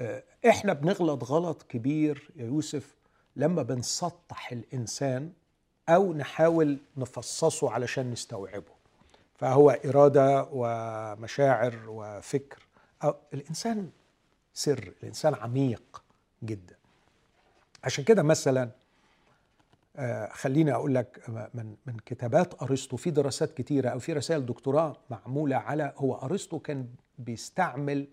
[0.00, 2.94] آه، إحنا بنغلط غلط كبير يا يوسف
[3.36, 5.32] لما بنسطح الإنسان
[5.88, 8.81] أو نحاول نفصصه علشان نستوعبه.
[9.42, 12.66] فهو إرادة ومشاعر وفكر.
[13.04, 13.90] أو الإنسان
[14.54, 16.02] سر الإنسان عميق
[16.42, 16.76] جدا.
[17.84, 18.70] عشان كده مثلا
[19.96, 24.96] آه، خليني أقول لك من من كتابات أرسطو في دراسات كتيرة أو في رسائل دكتوراه
[25.10, 28.08] معمولة على هو أرسطو كان بيستعمل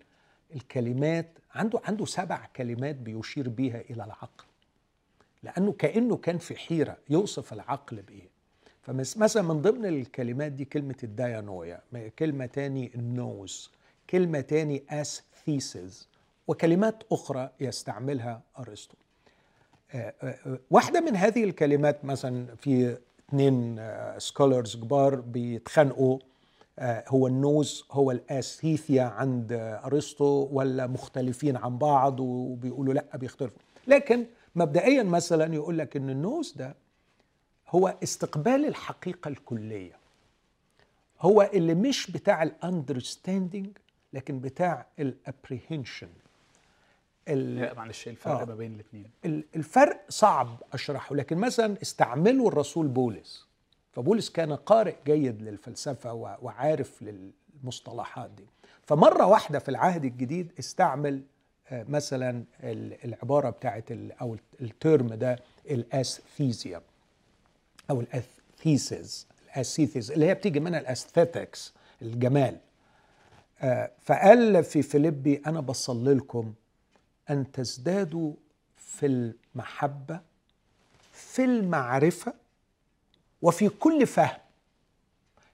[0.54, 4.44] الكلمات عنده عنده سبع كلمات بيشير بيها إلى العقل.
[5.42, 8.29] لأنه كأنه كان في حيرة يوصف العقل بإيه؟
[8.82, 11.80] فمثلا من ضمن الكلمات دي كلمة ال dianoia
[12.18, 13.70] كلمة تاني ال nous
[14.10, 16.08] كلمة تاني aisthesis
[16.48, 18.96] وكلمات أخرى يستعملها أرسطو.
[19.94, 23.80] آه، آه، آه، واحدة من هذه الكلمات مثلا في اثنين
[24.18, 26.18] scholars كبار بيتخانقوا
[27.08, 29.52] هو ال nous هو ال aisthesis عند
[29.84, 33.58] أرسطو ولا مختلفين عن بعض وبيقولوا لأ بيختلفوا.
[33.86, 36.74] لكن مبدئيا مثلا يقول لك إن ال nous ده
[37.70, 39.92] هو استقبال الحقيقة الكلية.
[41.20, 43.68] هو اللي مش بتاع ال understanding
[44.12, 46.08] لكن بتاع ال apprehension
[47.76, 48.44] معلش الفرق آه.
[48.44, 49.10] ما بين الاثنين
[49.56, 53.46] الفرق صعب أشرحه لكن مثلا استعمله الرسول بولس.
[53.92, 58.46] فبولس كان قارئ جيد للفلسفة وعارف للمصطلحات دي.
[58.82, 61.22] فمرة واحدة في العهد الجديد استعمل
[61.68, 62.44] آه، مثلا
[63.04, 65.38] العبارة بتاعت أو ال term ده
[65.70, 66.82] ال aisthesis
[67.90, 71.58] أو ال aisthesis ال aisthesis اللي هي بتيجي منها ال aesthetics
[72.02, 72.56] الجمال.
[73.62, 76.52] آه، فقال في فيليبي أنا بصلي لكم
[77.30, 78.32] أن تزدادوا
[78.76, 80.20] في المحبة
[81.12, 82.32] في المعرفة
[83.42, 84.38] وفي كل فهم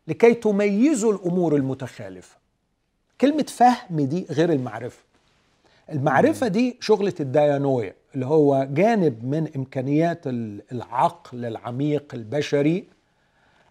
[0.08, 2.36] لكي تميزوا الأمور المتخالفة.
[3.20, 5.02] كلمة فهم دي غير المعرفة.
[5.92, 10.20] المعرفة دي شغلة الديانويا اللي هو جانب من إمكانيات
[10.72, 12.88] العقل العميق البشري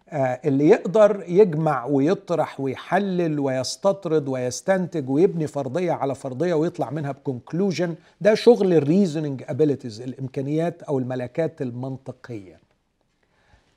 [0.10, 7.96] آه، اللي يقدر يجمع ويطرح ويحلل ويستطرد ويستنتج ويبني فرضية على فرضية ويطلع منها بكونكلوجن
[8.22, 12.60] ده شغل ال reasoning abilities الإمكانيات أو الملكات المنطقية.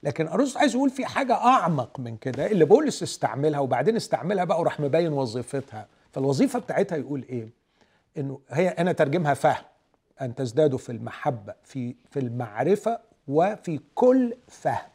[0.03, 4.61] لكن ارسطو عايز يقول في حاجة أعمق من كده اللي بولس استعملها وبعدين استعملها بقى
[4.61, 5.87] وراح مبين وظيفتها.
[6.13, 7.49] فالوظيفة بتاعتها يقول إيه؟
[8.19, 9.65] إنه هي أنا ترجمها فهم.
[10.21, 14.89] أن تزدادوا في المحبة في في المعرفة وفي كل فهم.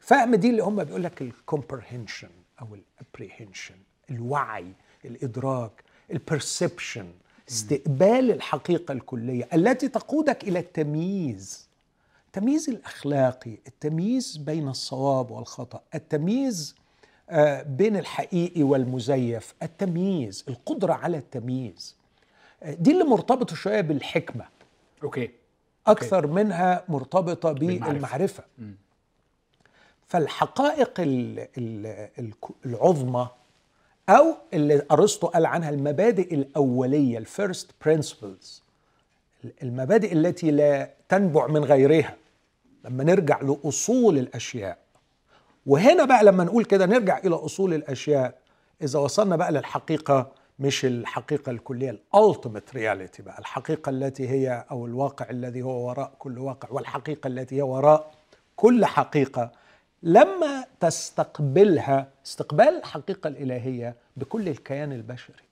[0.00, 2.28] فهم دي اللي هم بيقول لك ال comprehension
[2.60, 3.74] أو ال apprehension
[4.10, 4.72] الوعي
[5.04, 7.06] الإدراك ال perception
[7.48, 11.68] استقبال الحقيقة الكلية التي تقودك إلى التمييز.
[12.26, 16.74] التمييز الأخلاقي التمييز بين الصواب والخطأ التمييز
[17.30, 21.96] آه، بين الحقيقي والمزيف التمييز القدرة على التمييز.
[22.64, 24.44] دي اللي مرتبطة شوية بالحكمة.
[25.02, 25.30] أوكي.
[25.86, 26.26] أكثر أوكي.
[26.26, 28.44] منها مرتبطة بالمعرفة.
[30.08, 30.92] فالحقائق
[32.66, 33.28] العظمى
[34.08, 38.62] أو اللي أرسطو قال عنها المبادئ الأولية ال first principles
[39.62, 42.16] المبادئ التي لا تنبع من غيرها.
[42.84, 44.78] لما نرجع لأصول الأشياء.
[45.66, 48.38] وهنا بقى لما نقول كده نرجع إلى أصول الأشياء
[48.82, 54.86] إذا وصلنا بقى للحقيقة مش الحقيقة الكلية ال ultimate reality بقى الحقيقة التي هي أو
[54.86, 58.10] الواقع الذي هو وراء كل واقع والحقيقة التي هي وراء
[58.56, 59.50] كل حقيقة
[60.02, 65.42] لما تستقبلها استقبال الحقيقة الإلهية بكل الكيان البشري.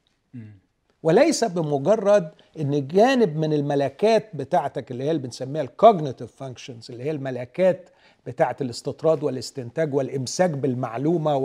[1.02, 7.04] وليس بمجرد إن جانب من الملكات بتاعتك اللي هي اللي بنسميها ال cognitive functions اللي
[7.04, 7.90] هي الملكات
[8.26, 11.36] بتاعه الاستطراد والاستنتاج والإمساك بالمعلومة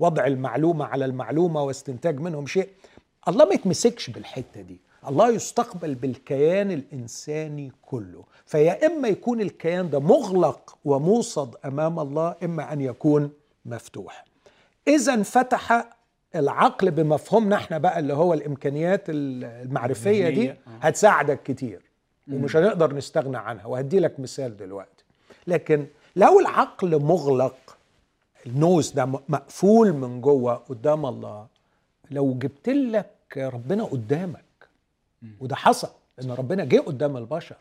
[0.00, 2.68] ووضع المعلومة على المعلومة واستنتاج منهم شيء
[3.28, 4.80] الله ما يتمسكش بالحتة دي.
[5.08, 8.24] الله يستقبل بالكيان الإنساني كله.
[8.46, 13.30] فيا إما يكون الكيان ده مغلق وموصد أمام الله إما أن يكون
[13.66, 14.24] مفتوح.
[14.88, 15.90] إذا انفتح
[16.34, 20.56] العقل بمفهومنا إحنا بقى اللي هو الإمكانيات المعرفية دي آه.
[20.80, 21.82] هتساعدك كتير
[22.32, 23.66] ومش هنقدر نستغنى عنها.
[23.66, 25.04] وهدي لك مثال دلوقتي.
[25.46, 25.86] لكن
[26.16, 27.76] لو العقل مغلق
[28.46, 31.46] النوز ده مقفول من جوه قدام الله
[32.10, 34.44] لو جبت لك ربنا قدامك.
[35.40, 35.88] وده حصل
[36.22, 37.56] إن ربنا جه قدام البشر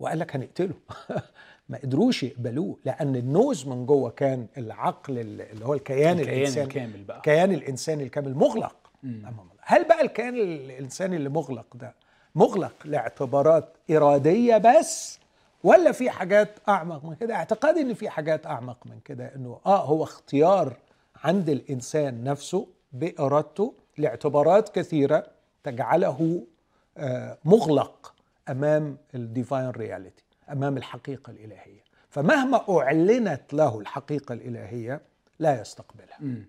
[0.00, 0.74] وقال لك هنقتله.
[1.68, 6.66] ما قدروش يقبلوه لأن النوز من جوه كان العقل اللي هو الكيان, الكيان الإنساني.
[6.66, 7.16] الكامل بقى.
[7.16, 8.76] الكيان الإنساني الكامل مغلق.
[9.04, 11.94] امام الله هل بقى الكيان الإنساني اللي مغلق ده
[12.34, 15.18] مغلق لاعتبارات إرادية بس
[15.64, 19.84] ولا في حاجات أعمق من كده؟ اعتقادي إن في حاجات أعمق من كده إنه آه
[19.84, 20.76] هو اختيار
[21.24, 25.26] عند الإنسان نفسه بإرادته لاعتبارات كثيرة
[25.64, 26.46] تجعله
[26.98, 28.14] آه، مغلق
[28.48, 31.82] أمام ال divine reality أمام الحقيقة الإلهية.
[32.10, 35.00] فمهما أعلنت له الحقيقة الإلهية
[35.38, 36.16] لا يستقبلها.
[36.20, 36.48] مم.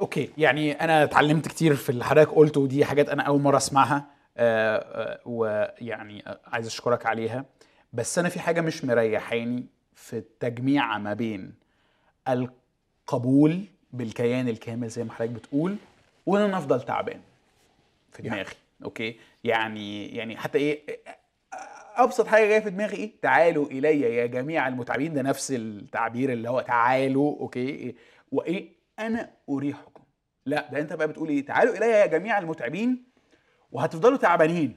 [0.00, 4.06] okay يعني أنا اتعلمت كتير في اللي حضرتك قلته ودي حاجات أنا أول مرة أسمعها
[4.36, 7.44] آه، آه، ويعني عايز أشكرك عليها.
[7.92, 11.54] بس أنا في حاجة مش مريحاني في التجميع ما بين
[12.28, 15.76] القبول بالكيان الكامل زي ما حضرتك بتقول
[16.28, 17.20] وان أنا افضل تعبان
[18.12, 18.34] في يعني.
[18.36, 20.80] دماغي okay؟ يعني يعني حتى إيه
[21.96, 26.50] أبسط حاجة جاية في دماغي إيه؟ تعالوا إلي يا جميع المتعبين ده نفس التعبير اللي
[26.50, 27.94] هو تعالوا okay؟ إيه؟
[28.32, 30.02] وإيه؟ أنا أريحكم.
[30.46, 33.04] لا ده أنت بقى بتقول إيه؟ تعالوا إلي يا جميع المتعبين
[33.72, 34.76] وهتفضلوا تعبانين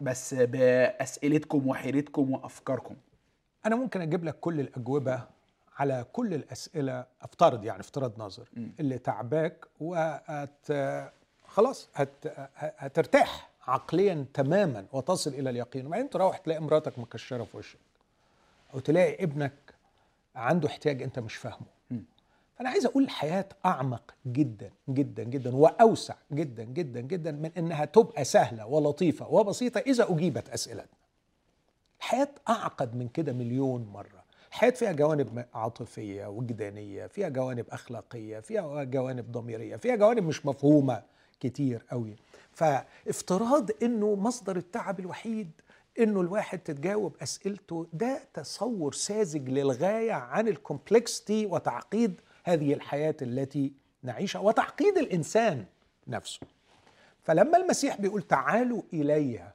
[0.00, 2.96] بس بأسئلتكم وحيرتكم وأفكاركم.
[3.66, 5.22] أنا ممكن أجيب لك كل الأجوبة
[5.80, 8.48] على كل الأسئلة افترض يعني افتراض نظر.
[8.80, 10.72] اللي تعباك وهت
[11.46, 12.10] خلاص هت...
[12.56, 17.78] هترتاح عقليا تماما وتصل إلى اليقين وبعدين تروح تلاقي مراتك مكشرة في وشك
[18.74, 19.52] أو تلاقي ابنك
[20.36, 21.66] عنده احتياج أنت مش فاهمه.
[22.56, 28.24] فأنا عايز أقول الحياة أعمق جدا جدا جدا وأوسع جدا جدا جدا من إنها تبقى
[28.24, 30.86] سهلة ولطيفة وبسيطة إذا أجيبت أسئلتنا
[31.98, 34.19] الحياة أعقد من كده مليون مرة
[34.50, 41.02] الحياة فيها جوانب عاطفية وجدانية فيها جوانب أخلاقية فيها جوانب ضميرية فيها جوانب مش مفهومة
[41.40, 42.16] كتير قوي
[42.52, 45.50] فافتراض أنه مصدر التعب الوحيد
[45.98, 54.40] أنه الواحد تتجاوب أسئلته ده تصور ساذج للغاية عن الكومبلكستي وتعقيد هذه الحياة التي نعيشها
[54.40, 55.64] وتعقيد الإنسان
[56.08, 56.40] نفسه.
[57.22, 59.52] فلما المسيح بيقول تعالوا إلي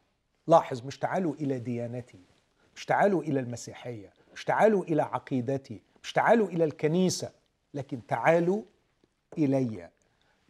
[0.48, 2.20] لاحظ مش تعالوا إلى ديانتي
[2.76, 7.32] مش تعالوا إلى المسيحية مش تعالوا إلى عقيدتي مش تعالوا إلى الكنيسة
[7.74, 8.64] لكن تعالوا
[9.38, 9.90] إلي.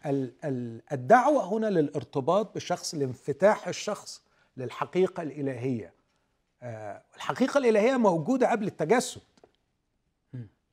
[0.05, 4.23] ال- ال- الدعوة هنا للارتباط بشخص لانفتاح الشخص
[4.57, 5.93] للحقيقة الإلهية.
[6.63, 9.21] آه، الحقيقة الإلهية موجودة قبل التجسد.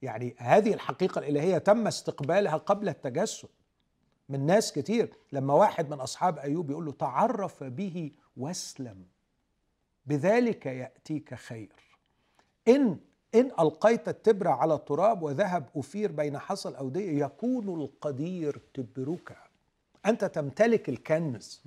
[0.03, 3.49] يعني هذه الحقيقة الإلهية تم استقبالها قبل التجسد
[4.29, 5.15] من ناس كتير.
[5.33, 9.05] لما واحد من أصحاب أيوب يقول له تعرف به واسلم
[10.07, 11.73] بذلك يأتيك خير.
[12.69, 12.99] إن
[13.35, 19.37] إن ألقيت التبر على التراب وذهب أفير بين حصى الأودية يكون القدير تبرك.
[20.07, 21.63] أنت تمتلك الكنز.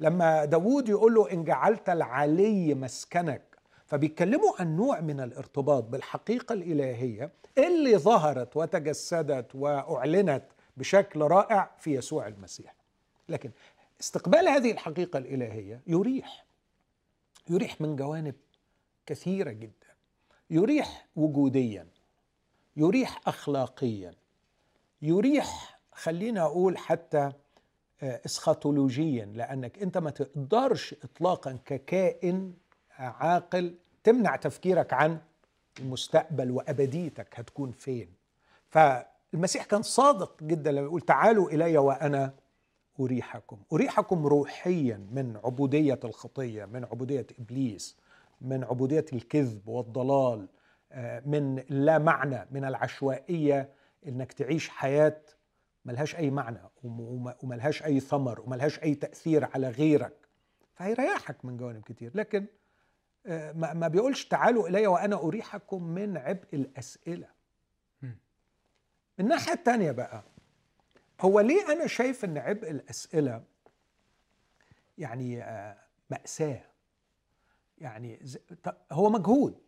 [0.00, 3.42] لما داود يقول له إن جعلت العلي مسكنك
[3.86, 10.44] فبيتكلموا عن نوع من الارتباط بالحقيقة الإلهية اللي ظهرت وتجسدت وأعلنت
[10.76, 12.74] بشكل رائع في يسوع المسيح.
[13.28, 13.50] لكن
[14.00, 16.44] استقبال هذه الحقيقة الإلهية يريح
[17.48, 18.34] يريح من جوانب
[19.06, 19.83] كثيرة جدا.
[20.50, 21.86] يريح وجوديا
[22.76, 24.14] يريح أخلاقيا
[25.02, 27.32] يريح خلينا أقول حتى
[28.02, 32.52] آه، اسخاتولوجيا لأنك أنت ما تقدرش إطلاقا ككائن
[32.98, 35.18] عاقل تمنع تفكيرك عن
[35.80, 38.08] المستقبل وأبديتك هتكون فين.
[38.70, 42.32] فالمسيح كان صادق جدا لما يقول تعالوا إلي وأنا
[43.00, 43.58] أريحكم.
[43.72, 47.96] أريحكم روحيا من عبودية الخطية من عبودية إبليس.
[48.44, 50.48] من عبودية الكذب والضلال
[50.92, 53.72] آه، من لا معنى من العشوائية
[54.06, 55.20] إنك تعيش حياة
[55.84, 60.28] ملهاش أي معنى وم- وم- وملهاش أي ثمر وملهاش أي تأثير على غيرك.
[60.74, 62.10] فهيريحك من جوانب كتير.
[62.14, 62.46] لكن
[63.26, 67.28] آه، ما بيقولش تعالوا إلي وأنا أريحكم من عبء الأسئلة.
[68.02, 68.14] من
[69.20, 70.22] الناحية التانية بقى
[71.20, 73.42] هو ليه أنا شايف إن عبء الأسئلة
[74.98, 75.76] يعني آه،
[76.10, 76.62] مأساة؟
[77.84, 78.20] يعني
[78.92, 79.58] هو مجهود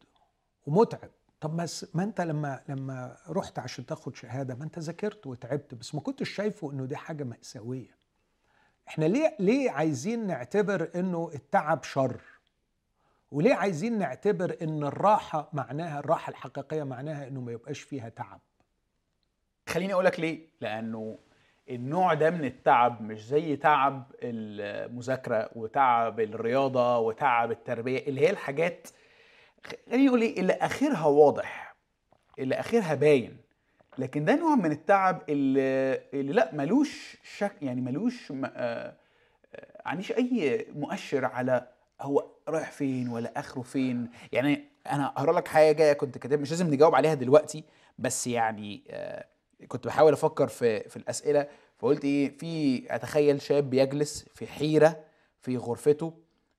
[0.66, 1.10] ومتعب.
[1.40, 5.94] طب بس ما انت لما لما رحت عشان تاخد شهادة ما انت ذاكرت وتعبت بس
[5.94, 7.96] ما كنتش شايفه إنه دي حاجة مأساوية.
[8.88, 12.20] إحنا ليه ليه عايزين نعتبر إنه التعب شر؟
[13.30, 18.40] وليه عايزين نعتبر إن الراحة معناها الراحة الحقيقية معناها إنه ما يبقاش فيها تعب؟
[19.68, 20.48] خليني أقول لك ليه.
[20.60, 21.18] لأنه
[21.70, 28.88] النوع ده من التعب مش زي تعب المذاكرة وتعب الرياضة وتعب التربية اللي هي الحاجات
[29.90, 31.76] خليني أقول إيه اللي آخرها واضح
[32.38, 33.36] اللي آخرها باين.
[33.98, 38.50] لكن ده نوع من التعب اللي, اللي لأ ملوش شك يعني ملوش م- آه،
[39.54, 41.68] آه، عنديش أي مؤشر على
[42.00, 44.10] هو رايح فين ولا آخره فين.
[44.32, 47.64] يعني أنا هقرأ لك حاجة كنت كاتب مش لازم نجاوب عليها دلوقتي
[47.98, 49.24] بس يعني آه،
[49.68, 55.04] كنت بحاول أفكر في في الأسئلة فقلت إيه في أتخيل شاب بيجلس في حيرة
[55.40, 56.12] في غرفته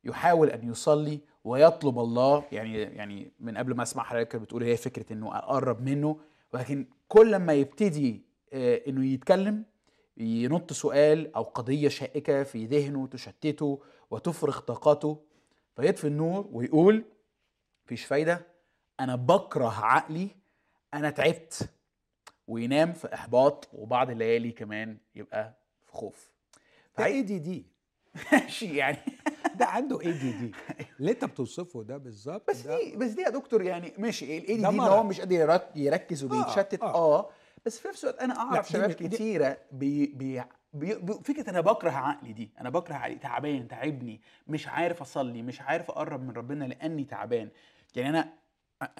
[0.03, 5.13] يحاول أن يصلي ويطلب الله يعني يعني من قبل ما أسمع حضرتك بتقول هي فكرة
[5.13, 6.19] إنه أقرب منه
[6.53, 8.21] ولكن كل ما يبتدي
[8.53, 9.63] آه، إنه يتكلم
[10.17, 13.81] ينط سؤال أو قضية شائكة في ذهنه تشتته
[14.11, 15.23] وتفرغ طاقته
[15.75, 17.03] فيطفي النور ويقول
[17.85, 18.45] مفيش فايدة
[18.99, 20.27] أنا بكره عقلي
[20.93, 21.69] أنا تعبت.
[22.47, 25.53] وينام في إحباط وبعض الليالي كمان يبقى
[25.85, 26.31] في خوف.
[26.97, 27.65] ده ADD
[28.33, 28.97] ماشي يعني.
[29.55, 30.51] ده عنده ADD
[30.99, 34.79] اللي انت بتوصفه ده بالظبط بس دي بس دي يا دكتور يعني ماشي ال ADD.
[34.79, 36.95] هو مش قادر يرك- يركز وبيتشتت آه.
[37.19, 37.29] آه
[37.65, 40.43] بس في نفس الوقت أنا أعرف شباب كتيرة بي بي
[41.23, 45.91] فكرة أنا بكره عقلي دي أنا بكره عقلي تعبان تعبني مش عارف أصلي مش عارف
[45.91, 47.49] أقرب من ربنا لأني تعبان.
[47.95, 48.33] يعني أنا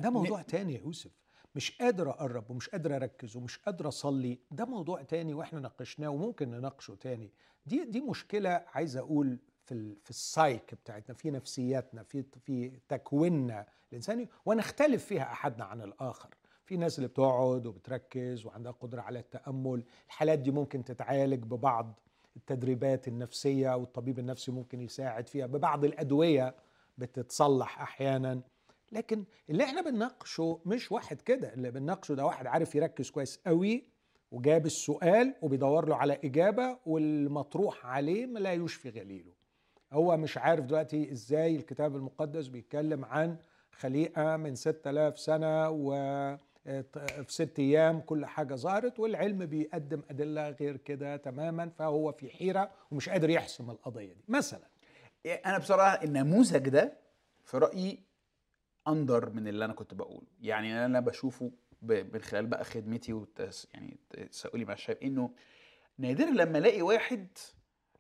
[0.02, 1.12] ده موضوع تاني يا يوسف.
[1.58, 4.40] مش قادر أقرب ومش قادر أركز ومش قادر أصلي.
[4.52, 7.32] ده موضوع تاني وإحنا ناقشناه وممكن نناقشه تاني.
[7.66, 14.30] دي دي مشكلة عايز أقول في في السايك بتاعتنا في نفسياتنا في في تكويننا الإنساني
[14.46, 16.30] ونختلف فيها أحدنا عن الآخر.
[16.66, 19.84] في ناس اللي بتقعد وبتركز وعندها قدرة على التأمل.
[20.08, 22.00] الحالات دي ممكن تتعالج ببعض
[22.36, 25.46] التدريبات النفسية والطبيب النفسي ممكن يساعد فيها.
[25.46, 26.56] ببعض الأدوية
[26.98, 28.42] بتتصلح أحيانا.
[28.92, 33.84] لكن اللي إحنا بنناقشه مش واحد كده اللي بنناقشه ده واحد عارف يركز كويس قوي
[34.32, 39.32] وجاب السؤال وبيدور له على إجابة والمطروح عليه لا يشفي غليله.
[39.94, 43.38] هو مش عارف دلوقتي إزاي الكتاب المقدس بيتكلم عن
[43.72, 45.92] خليقة من 6000 سنة و
[46.66, 52.72] في ست أيام كل حاجة ظهرت والعلم بيقدم أدلة غير كده تماما فهو في حيرة
[52.92, 54.24] ومش قادر يحسم القضية دي.
[54.28, 54.68] مثلا
[55.46, 56.98] أنا بصراحة النموذج ده
[57.46, 58.04] في رأيي
[58.88, 60.28] اندر من اللي أنا كنت بقوله.
[60.42, 64.00] يعني أنا بشوفه من خلال بقى خدمتي وتس يعني
[64.32, 65.32] تساؤلي مع الشباب إنه
[65.98, 67.28] نادر لما ألاقي واحد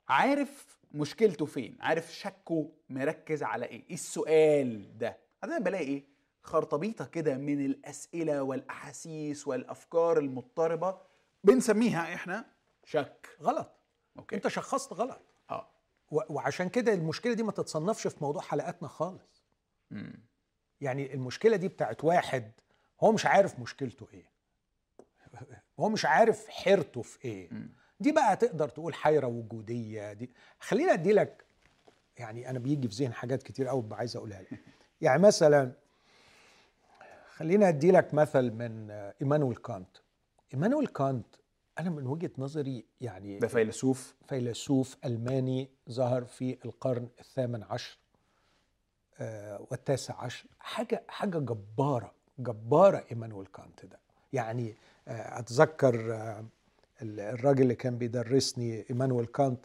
[0.09, 6.05] عارف مشكلته فين عارف شكه مركز على إيه إيه السؤال ده؟ أنا بلاقي إيه
[6.41, 10.97] خرطبيطة كده من الأسئلة والأحاسيس والأفكار المضطربة
[11.43, 12.45] بنسميها إحنا
[12.83, 13.37] شك.
[13.41, 13.71] غلط.
[14.19, 14.35] أوكي.
[14.35, 15.21] أنت شخصت غلط.
[15.49, 15.69] آه.
[16.11, 19.45] وعشان كده المشكلة دي ما تتصنفش في موضوع حلقاتنا خالص.
[19.91, 20.26] مم.
[20.81, 22.51] يعني المشكلة دي بتاعت واحد
[23.01, 24.29] هو مش عارف مشكلته إيه.
[25.79, 27.49] هو مش عارف حيرته في إيه.
[27.99, 30.13] دي بقى تقدر تقول حيرة وجودية.
[30.13, 31.45] دي خلينا أدي لك
[32.17, 34.59] يعني أنا بيجي في ذهن حاجات كتير قوي عايز أقولها لك.
[35.01, 35.71] يعني مثلا
[37.35, 39.97] خلينا أدي لك مثل من إيمانويل كانت.
[40.53, 41.25] إيمانويل كانت
[41.79, 44.15] أنا من وجهة نظري يعني ده فيلسوف.
[44.27, 47.97] فيلسوف ألماني ظهر في القرن الثامن عشر.
[49.71, 53.99] والتاسع عشر حاجة حاجة جبارة جبارة إيمانويل كانت ده.
[54.33, 54.73] يعني
[55.07, 56.45] آه، أتذكر آه،
[57.01, 59.59] ال- الراجل اللي كان بيدرسني إيمانويل كانت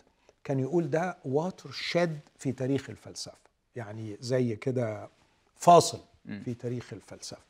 [0.44, 3.38] كان يقول ده واتر شد في تاريخ الفلسفة.
[3.76, 5.08] يعني زي كده
[5.56, 6.00] فاصل
[6.44, 7.42] في تاريخ الفلسفة.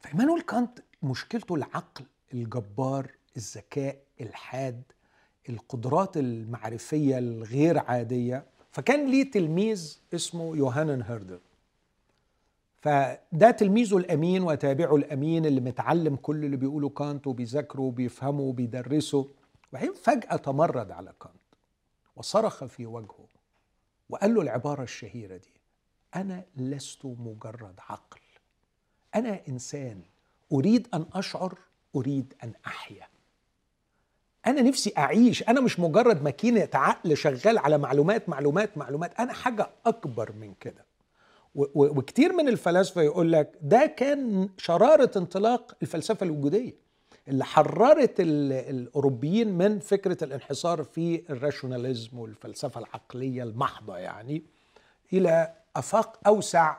[0.00, 2.04] فإيمانويل كانت مشكلته العقل
[2.34, 4.82] الجبار الذكاء الحاد
[5.48, 8.44] القدرات المعرفية الغير عادية.
[8.74, 11.40] فكان ليه تلميذ اسمه يوهانن هيردل.
[12.82, 19.28] فده تلميذه الأمين وتابعه الأمين اللي متعلم كل اللي بيقوله كانت وبيذاكره وبيفهمه وبيدرسه.
[19.72, 21.34] وبعدين فجأة تمرد على كانت
[22.16, 23.26] وصرخ في وجهه
[24.08, 25.52] وقال له العبارة الشهيرة دي
[26.16, 28.20] أنا لست مجرد عقل
[29.14, 30.02] أنا إنسان
[30.52, 31.58] أريد أن أشعر
[31.96, 33.06] أريد أن أحيا.
[34.46, 35.42] أنا نفسي أعيش.
[35.42, 39.20] أنا مش مجرد ماكينة عقل شغال على معلومات معلومات معلومات.
[39.20, 40.84] أنا حاجة أكبر من كده.
[41.54, 46.72] وكتير من الفلاسفة يقول لك ده كان شرارة انطلاق الفلسفة الوجودية
[47.28, 54.42] اللي حررت ال- الأوروبيين من فكرة الانحصار في الراشوناليزم والفلسفة العقلية المحضة يعني
[55.12, 56.76] إلى آفاق أوسع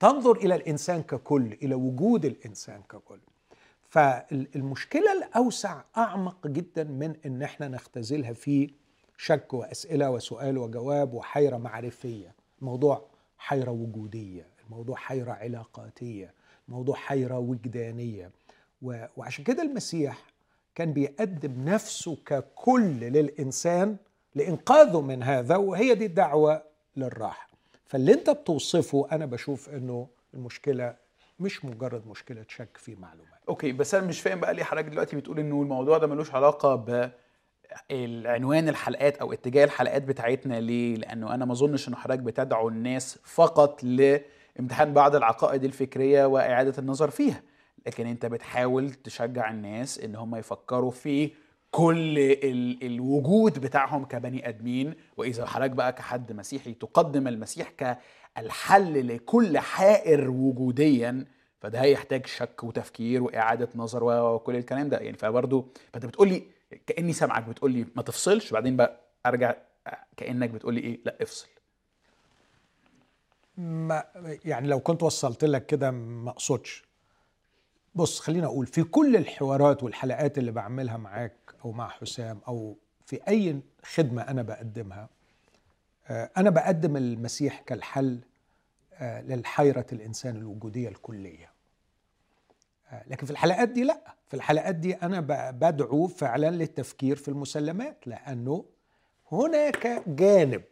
[0.00, 3.18] تنظر إلى الإنسان ككل إلى وجود الإنسان ككل.
[3.88, 8.70] فالمشكلة الأوسع أعمق جدا من إن إحنا نختزلها في
[9.18, 12.34] شك وأسئلة وسؤال وجواب وحيرة معرفية.
[12.60, 13.06] الموضوع
[13.38, 16.34] حيرة وجودية الموضوع حيرة علاقاتية
[16.68, 18.30] الموضوع حيرة وجدانية.
[19.16, 20.18] وعشان كده المسيح
[20.74, 23.96] كان بيقدم نفسه ككل للإنسان
[24.34, 26.62] لإنقاذه من هذا وهي دي الدعوة
[26.96, 27.48] للراحة.
[27.86, 30.96] فاللي أنت بتوصفه أنا بشوف إنه المشكلة
[31.38, 33.40] مش مجرد مشكلة شك في معلومات.
[33.48, 36.74] أوكي بس أنا مش فاهم بقى ليه حضرتك دلوقتي بتقول إنه الموضوع ده ملوش علاقة
[36.74, 37.10] ب
[37.90, 43.18] العنوان الحلقات أو اتجاه الحلقات بتاعتنا ليه؟ لأنه أنا ما أظنش إن حضرتك بتدعو الناس
[43.24, 47.42] فقط لامتحان بعض العقائد الفكرية وإعادة النظر فيها.
[47.86, 51.30] لكن أنت بتحاول تشجع الناس إن هم يفكروا في
[51.70, 54.94] كل ال الوجود بتاعهم كبني آدمين.
[55.16, 57.70] وإذا حضرتك بقى كحد مسيحي تقدم المسيح
[58.36, 61.24] كالحل لكل حائر وجوديا
[61.60, 64.98] فده هيحتاج شك وتفكير وإعادة نظر وكل الكلام ده.
[64.98, 66.42] يعني فبرضه فأنت بتقول لي
[66.86, 69.54] كأني سامعك بتقول لي ما تفصلش بعدين بقى أرجع
[70.16, 71.46] كأنك بتقول لي إيه؟ لا افصل.
[73.56, 74.04] ما
[74.44, 76.84] يعني لو كنت وصلت لك كده ما أقصدش.
[77.94, 82.76] بص خلينا أقول في كل الحوارات والحلقات اللي بعملها معاك أو مع حسام أو
[83.06, 83.60] في أي
[83.94, 85.08] خدمة أنا بقدمها
[86.10, 88.20] آه، أنا بقدم المسيح كالحل
[88.94, 91.50] آه، للحيرة الإنسان الوجودية الكلية.
[92.92, 94.14] آه، لكن في الحلقات دي لأ.
[94.26, 98.64] في الحلقات دي أنا بدعو فعلا للتفكير في المسلمات لأنه
[99.32, 100.62] هناك جانب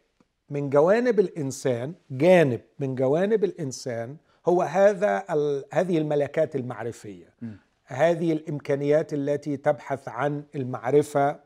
[0.49, 4.17] من جوانب الإنسان جانب من جوانب الإنسان
[4.47, 5.25] هو هذا
[5.73, 7.33] هذه الملكات المعرفية.
[7.41, 7.51] م.
[7.85, 11.39] هذه الإمكانيات التي تبحث عن المعرفة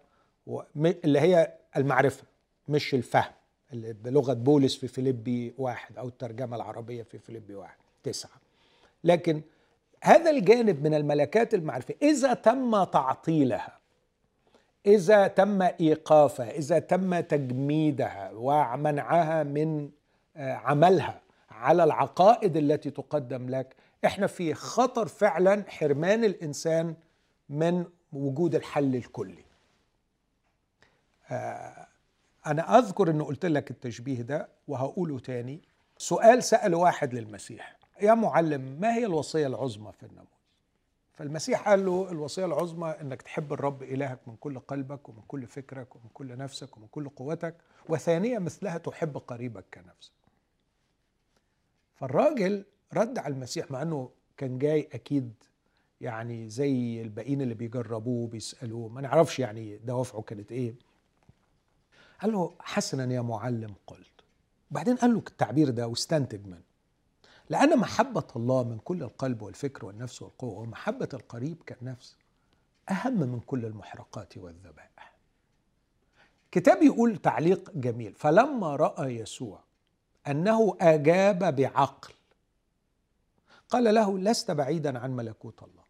[0.85, 2.23] اللي هي المعرفة
[2.67, 3.31] مش الفهم.
[3.73, 8.31] بلغة بولس في فيليبي واحد أو الترجمة العربية في فيليبي واحد تسعة.
[9.03, 9.41] لكن
[10.03, 13.79] هذا الجانب من الملكات المعرفية إذا تم تعطيلها
[14.85, 19.89] إذا تم إيقافها إذا تم تجميدها ومنعها من
[20.37, 26.95] آه، عملها على العقائد التي تقدم لك إحنا في خطر فعلا حرمان الإنسان
[27.49, 29.43] من وجود الحل الكلي.
[31.31, 31.87] آه،
[32.49, 35.61] أنا أذكر إنه قلت لك التشبيه ده وهقوله تاني.
[35.97, 40.29] سؤال سأل واحد للمسيح يا معلم ما هي الوصية العظمى في الناموس؟
[41.13, 45.95] فالمسيح قال له الوصية العظمى إنك تحب الرب إلهك من كل قلبك ومن كل فكرك
[45.95, 47.55] ومن كل نفسك ومن كل قوتك
[47.89, 50.11] وثانية مثلها تحب قريبك كنفسك.
[51.95, 55.33] فالراجل رد على المسيح مع إنه كان جاي أكيد
[56.01, 60.73] يعني زي الباقيين اللي بيجربوه بيسالوه ما نعرفش يعني دوافعه كانت إيه.
[62.21, 64.11] قال له حسنا يا معلم قلت.
[64.71, 66.63] وبعدين قال له التعبير ده واستنتج منه.
[67.49, 72.15] لأن محبة الله من كل القلب والفكر والنفس والقوة ومحبة القريب كالنفس
[72.89, 75.15] أهم من كل المحرقات والذبائح.
[76.51, 78.13] كتاب يقول تعليق جميل.
[78.13, 79.63] فلما رأى يسوع
[80.27, 82.13] أنه أجاب بعقل
[83.69, 85.83] قال له لست بعيدا عن ملكوت الله.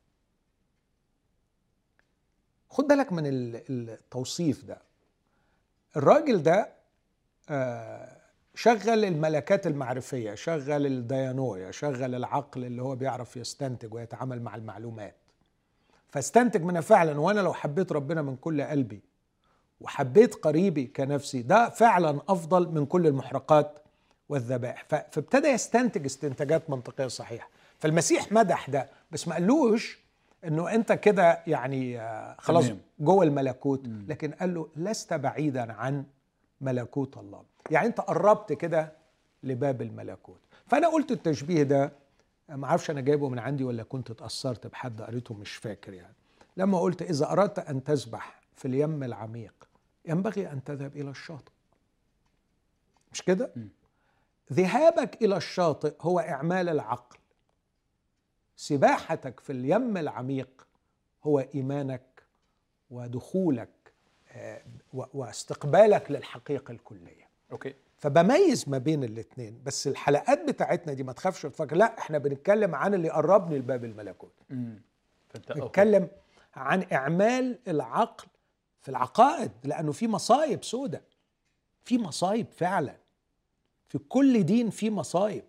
[2.70, 4.89] خد بالك من التوصيف ده.
[5.98, 6.70] الراجل ده
[7.50, 8.18] آه،
[8.56, 15.16] شغل الملكات المعرفية شغل الديانويا شغل العقل اللي هو بيعرف يستنتج ويتعامل مع المعلومات.
[16.10, 19.02] فاستنتج منها فعلا وأنا لو حبيت ربنا من كل قلبي
[19.82, 23.80] وحبيت قريبي كنفسي ده فعلا أفضل من كل المحرقات
[24.30, 24.86] والذبائح.
[24.90, 27.50] فابتدى يستنتج استنتاجات منطقية صحيحة.
[27.80, 30.00] فالمسيح مدح ده بس ما قالوش
[30.46, 32.66] إنه أنت كده يعني آه، خلاص
[33.00, 33.88] جوه الملكوت.
[34.08, 36.06] لكن قال له لست بعيدا عن
[36.62, 37.44] ملكوت الله.
[37.72, 38.94] يعني أنت قربت كده
[39.44, 40.40] لباب الملكوت.
[40.68, 41.92] فأنا قلت التشبيه ده
[42.50, 46.14] ما أعرفش أنا جايبه من عندي ولا كنت اتأثرت بحد قريته مش فاكر يعني.
[46.58, 49.54] لما قلت إذا أردت أن تسبح في اليم العميق
[50.06, 51.52] ينبغي أن تذهب إلى الشاطئ.
[53.12, 53.52] مش كده؟
[54.54, 57.19] ذهابك إلى الشاطئ هو إعمال العقل.
[58.60, 60.68] سباحتك في اليم العميق
[61.24, 62.24] هو إيمانك
[62.92, 63.70] ودخولك
[64.32, 64.62] آه،
[64.94, 67.30] واستقبالك للحقيقة الكلية.
[67.52, 67.76] أوكي.
[67.98, 72.94] فبميز ما بين الاثنين بس الحلقات بتاعتنا دي ما تخافش تفكر لا إحنا بنتكلم عن
[72.94, 74.34] اللي قربني لباب الملكوت.
[75.56, 76.08] بنتكلم
[76.56, 78.28] عن إعمال العقل
[78.82, 81.02] في العقائد لأنه في مصايب سودة.
[81.84, 82.96] في مصايب فعلا.
[83.88, 85.44] في كل دين في مصايب.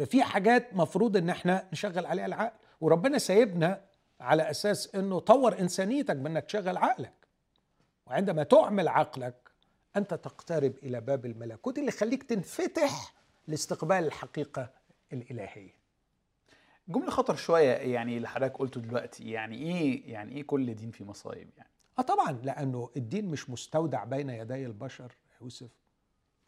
[0.00, 2.56] ففي حاجات مفروض إن إحنا نشغل عليها العقل.
[2.80, 3.84] وربنا سايبنا
[4.20, 7.12] على أساس إنه طور إنسانيتك بإنك تشغل عقلك.
[8.06, 9.50] وعندما تعمل عقلك
[9.96, 13.14] أنت تقترب إلى باب الملكوت اللي يخليك تنفتح
[13.48, 14.70] لاستقبال الحقيقة
[15.12, 15.74] الإلهية.
[16.88, 21.04] جملة خطر شوية يعني اللي حضرتك قلته دلوقتي يعني إيه يعني إيه كل دين فيه
[21.04, 25.70] مصايب يعني؟ آه طبعا لأنه الدين مش مستودع بين يدي البشر يوسف.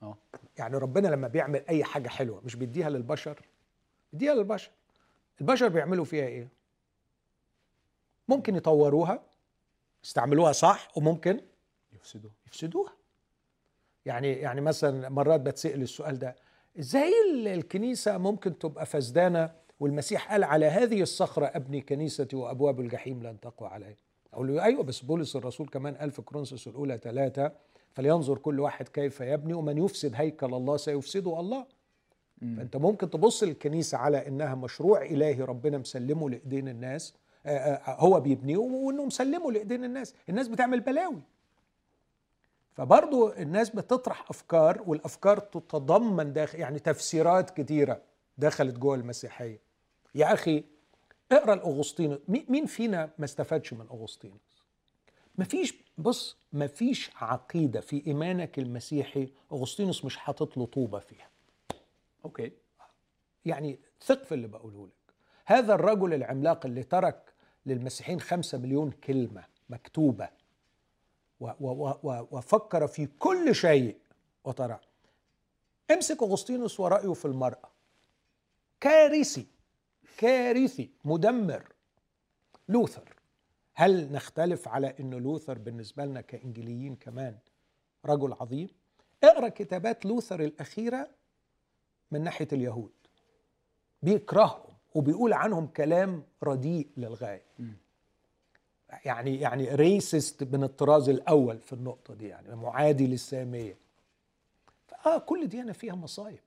[0.02, 0.16] آه.
[0.58, 3.40] يعني ربنا لما بيعمل أي حاجة حلوة مش بيديها للبشر؟
[4.12, 4.70] بيديها للبشر.
[5.40, 6.48] البشر بيعملوا فيها إيه؟
[8.28, 9.22] ممكن يطوروها
[10.04, 11.40] يستعملوها صح وممكن
[11.92, 12.34] يفسدوها.
[12.46, 12.92] يفسدوها.
[14.06, 16.36] يعني يعني مثلا مرات بتسأل السؤال ده
[16.78, 17.12] إزاي
[17.54, 23.68] الكنيسة ممكن تبقى فسدانة؟ والمسيح قال على هذه الصخرة أبني كنيستي وأبواب الجحيم لن تقوى
[23.68, 23.96] عليه
[24.34, 27.52] أقول له أيوه بس بولس الرسول كمان قال في كورنثوس الأولى ثلاثة
[27.94, 31.66] فلينظر كل واحد كيف يبني ومن يفسد هيكل الله سيفسده الله.
[32.40, 37.14] فأنت ممكن تبص للكنيسة على إنها مشروع إلهي ربنا مسلمه لإيدين الناس.
[37.46, 40.14] آه، آه، هو بيبنيه وإنه مسلمه لإيدين الناس.
[40.28, 41.22] الناس بتعمل بلاوي.
[42.72, 48.02] فبرضو الناس بتطرح أفكار والأفكار تتضمن داخل يعني تفسيرات كتيرة
[48.38, 49.60] دخلت جوه المسيحية.
[50.14, 50.64] يا أخي
[51.32, 52.18] اقرأ الأغسطينوس.
[52.28, 54.62] مين فينا ما استفادش من أغسطينوس؟
[55.38, 61.30] مفيش بص مفيش عقيدة في إيمانك المسيحي أغسطينوس مش حاطط له طوبة فيها.
[62.24, 62.52] أوكي.
[63.44, 65.14] يعني ثق في اللي بقوله لك.
[65.46, 67.32] هذا الرجل العملاق اللي ترك
[67.66, 70.28] للمسيحيين خمسة مليون كلمة مكتوبة
[71.40, 73.96] و و و وفكر في كل شيء
[74.44, 74.80] وترى
[75.90, 77.70] امسك أغسطينوس ورأيه في المرأة.
[78.80, 79.46] كارثي
[80.18, 81.72] كارثي مدمر.
[82.68, 83.14] لوثر.
[83.74, 87.38] هل نختلف على أن لوثر بالنسبة لنا كإنجليين كمان
[88.06, 88.68] رجل عظيم؟
[89.24, 91.08] اقرأ كتابات لوثر الأخيرة
[92.10, 92.92] من ناحية اليهود.
[94.02, 97.42] بيكرههم وبيقول عنهم كلام رديء للغاية.
[99.04, 103.76] يعني يعني ريسست من الطراز الأول في النقطة دي يعني معادي للسامية.
[105.06, 106.40] آه كل ديانة فيها مصايب.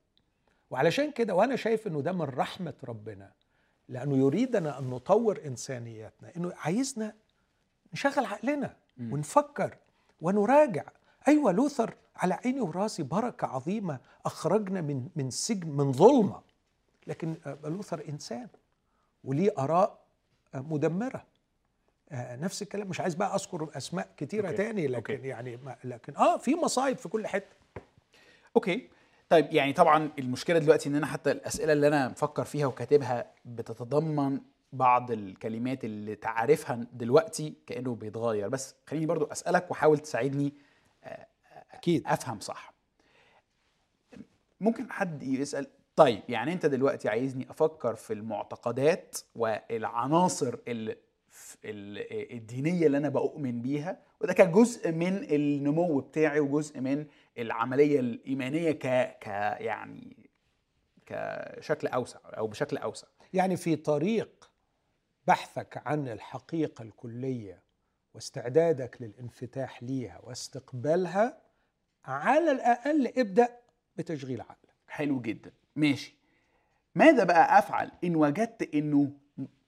[0.69, 3.32] وعلشان كده وأنا شايف إنه ده من رحمة ربنا
[3.89, 7.13] لأنه يريدنا أن نطور انسانيتنا إنه عايزنا
[7.93, 9.77] نشغل عقلنا ونفكر
[10.21, 10.83] ونراجع.
[11.27, 16.41] أيوه لوثر على عيني وراسي بركة عظيمة أخرجنا من من سجن من ظلمة.
[17.07, 18.47] لكن لوثر إنسان
[19.23, 19.99] وليه آراء
[20.53, 21.25] مدمرة.
[22.11, 22.88] آه، نفس الكلام.
[22.88, 24.57] مش عايز بقى أذكر أسماء كتيرة okay.
[24.57, 25.28] تاني لكن okay.
[25.27, 27.55] يعني لكن آه في مصايب في كل حتة.
[28.55, 28.89] أوكي.
[29.30, 34.39] طيب يعني طبعا المشكلة دلوقتي إن أنا حتى الأسئلة اللي أنا مفكر فيها وكاتبها بتتضمن
[34.73, 38.49] بعض الكلمات اللي تعرفها دلوقتي كأنه بيتغير.
[38.49, 40.53] بس خليني برضو أسألك وحاول تساعدني
[41.03, 41.28] آه،
[41.71, 42.03] أكيد.
[42.07, 42.73] أفهم صح.
[44.61, 50.97] ممكن حد يسأل طيب يعني أنت دلوقتي عايزني أفكر في المعتقدات والعناصر اللي
[52.32, 57.05] الدينية اللي أنا بؤمن بيها وده كجزء من النمو بتاعي وجزء من
[57.38, 58.88] العملية الإيمانية ك
[59.19, 59.27] ك
[59.61, 60.29] يعني
[61.05, 63.07] كشكل أوسع أو بشكل أوسع.
[63.33, 64.51] يعني في طريق
[65.27, 67.61] بحثك عن الحقيقة الكلية
[68.13, 71.41] واستعدادك للانفتاح ليها واستقبالها
[72.05, 73.57] على الأقل ابدأ
[73.95, 74.75] بتشغيل عقلك.
[74.88, 75.51] حلو جدا.
[75.75, 76.15] ماشي.
[76.95, 79.11] ماذا بقى أفعل إن وجدت إنه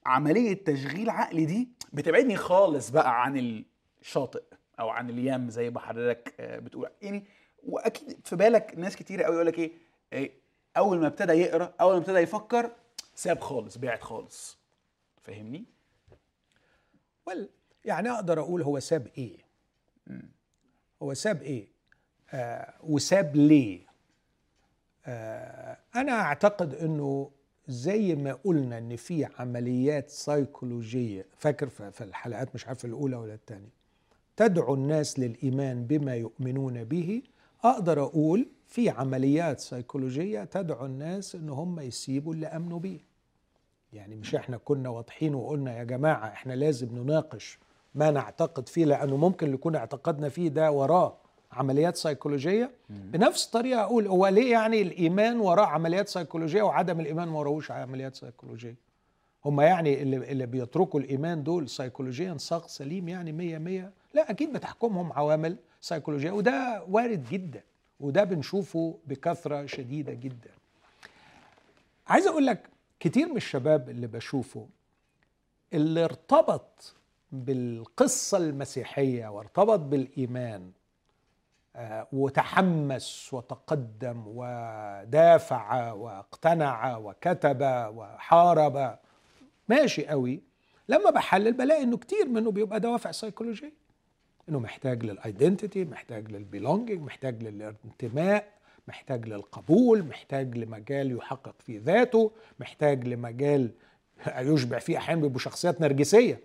[0.06, 3.64] عملية تشغيل عقلي دي بتبعدني خالص بقى عن
[4.02, 4.44] الشاطئ
[4.80, 7.26] أو عن اليم زي ما حضرتك آه، بتقول؟ يعني
[7.64, 9.72] وأكيد في بالك ناس كتير قوي يقول لك إيه,
[10.14, 10.32] إيه
[10.78, 12.72] أول ما ابتدى يقرأ أول ما ابتدى يفكر
[13.16, 14.58] ساب خالص بعد خالص.
[15.22, 15.66] فاهمني؟
[17.26, 17.50] وال
[17.86, 19.38] يعني أقدر أقول هو ساب إيه؟
[21.04, 21.68] هو ساب إيه؟
[22.32, 23.80] آه وساب ليه؟
[25.06, 27.32] آه أنا أعتقد إنه
[27.68, 33.70] زي ما قلنا إن في عمليات سيكولوجيه فاكر في الحلقات مش عارف الأولى ولا الثانية
[34.38, 37.22] تدعو الناس للإيمان بما يؤمنون به
[37.64, 43.00] أقدر أقول في عمليات سيكولوجية تدعو الناس إن هم يسيبوا اللي آمنوا بيه.
[43.94, 47.60] يعني مش إحنا كنا واضحين وقلنا يا جماعة إحنا لازم نناقش
[47.96, 51.18] ما نعتقد فيه لأنه ممكن يكون اعتقادنا فيه ده وراه
[51.52, 52.72] عمليات سيكولوجية.
[52.90, 58.16] بنفس الطريقة أقول هو ليه يعني الإيمان وراه عمليات سيكولوجية وعدم الإيمان ما وراهوش عمليات
[58.16, 58.76] سيكولوجية؟
[59.46, 63.92] هم يعني اللي, اللي بيتركوا الإيمان دول سيكولوجيا ساق سليم يعني مية مية.
[64.14, 65.58] لا أكيد بتحكمهم عوامل.
[65.82, 67.64] سيكولوجيه وده وارد جدا
[68.00, 70.52] وده بنشوفه بكثرة شديدة جدا.
[72.08, 72.70] عايز أقول لك
[73.00, 74.68] كتير من الشباب اللي بشوفه
[75.74, 76.94] اللي ارتبط
[77.32, 80.72] بالقصة المسيحية وارتبط بالإيمان
[81.76, 87.62] آه، وتحمس وتقدم ودافع واقتنع وكتب
[87.96, 88.98] وحارب
[89.70, 90.42] ماشي قوي.
[90.90, 93.74] لما بحلل بلاقي إنه كتير منه بيبقى دوافع سيكولوجيه
[94.50, 98.48] إنه محتاج لل identity محتاج لل belonging محتاج للانتماء
[98.88, 103.72] محتاج للقبول محتاج لمجال يحقق فيه ذاته محتاج لمجال
[104.38, 106.40] يشبع فيه أحيانا بيبقوا شخصيات نرجسية.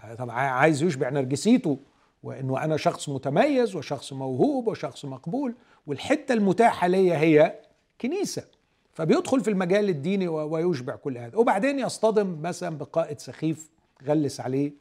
[0.00, 1.78] آه، طبعا عايز يشبع نرجسيته
[2.22, 5.54] وإنه أنا شخص متميز وشخص موهوب وشخص مقبول
[5.86, 7.60] والحتة المتاحة ليا هي
[8.00, 8.44] كنيسة.
[8.92, 11.36] فبيدخل في المجال الديني ويشبع كل هذا.
[11.36, 13.70] وبعدين يصطدم مثلا بقائد سخيف
[14.06, 14.72] غلس عليه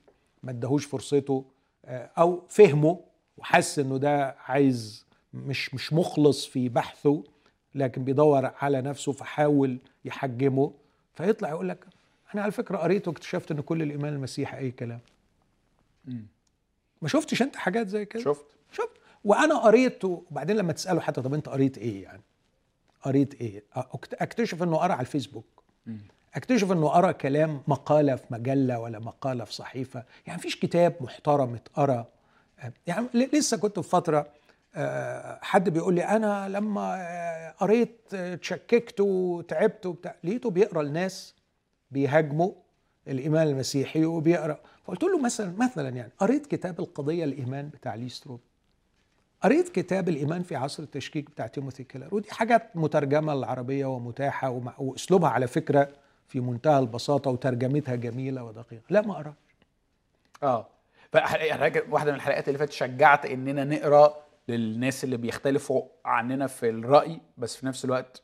[0.44, 1.46] ما ادهوش فرصته
[1.88, 3.00] أو فهمه
[3.38, 7.24] وحس إنه ده عايز مش مش مخلص في بحثه
[7.76, 10.74] لكن بيدور على نفسه فحاول يحجمه.
[11.16, 11.86] فيطلع يقول لك
[12.34, 15.00] أنا على فكرة قريت واكتشفت إن كل الإيمان المسيحي أي كلام.
[17.02, 18.46] ما شفتش أنت حاجات زي كده؟ شفت.
[18.72, 18.90] شفت.
[19.24, 22.22] وأنا قريت وبعدين لما تسأله حتى طب أنت قريت إيه يعني؟
[23.02, 23.64] قريت إيه؟
[24.14, 25.64] أكتشف إنه قرأ على الفيسبوك.
[26.36, 30.04] أكتشف إنه قرا كلام مقالة في مجلة ولا مقالة في صحيفة.
[30.28, 32.06] يعني مفيش كتاب محترم اتقرأ.
[32.88, 34.28] يعني لسه كنت في فترة
[34.76, 41.36] آه، حد بيقول لي أنا لما آه، قريت اتشككت وتعبت وبتاع لقيته بيقرأ الناس
[41.92, 42.52] بيهاجموا
[43.08, 44.60] الإيمان المسيحي وبيقرأ.
[44.86, 48.40] فقلت له مثلا مثلا يعني قريت كتاب القضية الإيمان بتاع ليستروب
[49.42, 55.30] قريت كتاب الإيمان في عصر التشكيك بتاع تيموثي كيلر؟ ودي حاجات مترجمة للعربيه ومتاحة وأسلوبها
[55.30, 55.90] على فكرة
[56.28, 58.84] في منتهى البساطة وترجمتها جميلة ودقيقة.
[58.90, 59.34] لا ما اقرا
[60.44, 60.68] آه.
[61.90, 67.56] واحدة من الحلقات اللي فاتت شجعت إننا نقرأ للناس اللي بيختلفوا عننا في الرأي بس
[67.56, 68.22] في نفس الوقت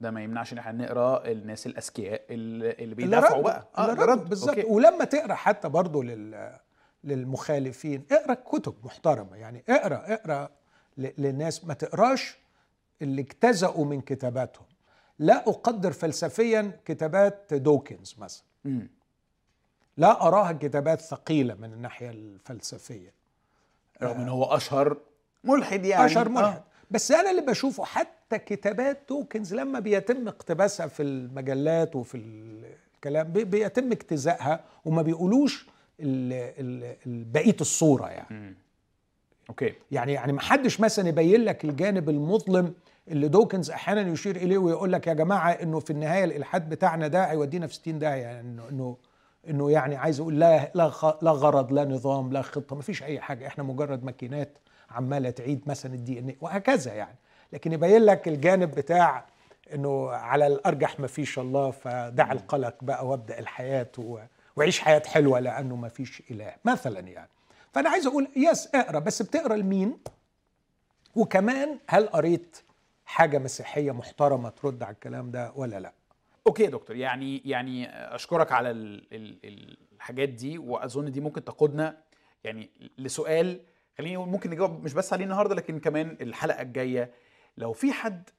[0.00, 3.68] ده ما يمنعش إن إحنا نقرأ الناس الأذكياء اللي اللي بيدافعوا بقى.
[3.78, 4.64] آه ده رد بالظبط.
[4.64, 6.58] ولما تقرأ حتى برضه لل
[7.04, 9.36] للمخالفين اقرأ كتب محترمة.
[9.36, 10.48] يعني اقرأ اقرأ
[10.98, 11.64] ل- للناس.
[11.64, 12.38] ما تقراش
[13.02, 14.66] اللي اجتزأوا من كتاباتهم.
[15.22, 18.42] لا أقدر فلسفيا كتابات دوكنز مثلا.
[18.64, 18.88] مم.
[19.96, 23.12] لا أراها كتابات ثقيلة من الناحية الفلسفية.
[24.02, 24.96] رغم إن هو أشهر
[25.44, 26.06] ملحد يعني.
[26.06, 26.44] أشهر ملحد.
[26.56, 26.64] آه.
[26.90, 32.16] بس أنا اللي بشوفه حتى كتابات توكنز لما بيتم اقتباسها في المجلات وفي
[32.96, 35.66] الكلام بي- بيتم اجتزائها وما بيقولوش
[36.00, 38.54] ال- ال- ال- بقية الصورة يعني.
[39.48, 39.74] okay.
[39.90, 42.74] يعني يعني ما حدش مثلا يبين لك الجانب المظلم
[43.08, 47.24] اللي دوكنز أحيانا يشير إليه ويقول لك يا جماعة إنه في النهاية الإلحاد بتاعنا ده
[47.24, 48.96] هيودينا في 60 داهية يعني انه انه
[49.48, 50.92] إنه يعني عايز أقول لا لا
[51.22, 54.58] لا غرض لا نظام لا خطة ما فيش أي حاجة إحنا مجرد ماكينات
[54.90, 57.16] عمالة تعيد مثلا ال DNA وهكذا يعني.
[57.52, 59.24] لكن يبين لك الجانب بتاع
[59.74, 64.18] إنه على الأرجح ما فيش الله فدع القلق بقى وابدأ الحياة و-
[64.56, 67.28] وعيش حياة حلوة لأنه ما فيش إله مثلا يعني.
[67.72, 69.96] فأنا عايز أقول yes اقرأ بس بتقرأ لمين؟
[71.16, 72.56] وكمان هل قريت
[73.04, 75.92] حاجة مسيحية محترمة ترد على الكلام ده ولا لأ؟
[76.46, 79.38] okay يا دكتور يعني يعني أشكرك على ال ال
[79.94, 81.98] الحاجات دي وأظن دي ممكن تقودنا
[82.44, 83.60] يعني لسؤال
[83.98, 87.10] خليني ممكن نجاوب مش بس عليه النهارده لكن كمان الحلقة الجاية.
[87.56, 88.30] لو في حد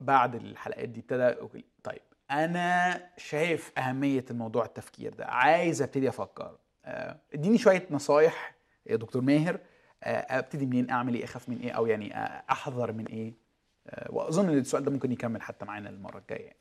[0.00, 6.58] بعد الحلقات دي ابتدى أوكي، طيب أنا شايف أهمية الموضوع التفكير ده عايز أبتدي أفكر.
[6.84, 8.54] آه، إديني شوية نصايح
[8.86, 9.60] يا دكتور ماهر
[10.02, 13.34] آه، أبتدي منين أعمل إيه أخاف من إيه أو يعني آه، أحذر من إيه؟
[14.10, 16.52] وأظن إن السؤال ده ممكن يكمل حتى معانا المرة الجاية.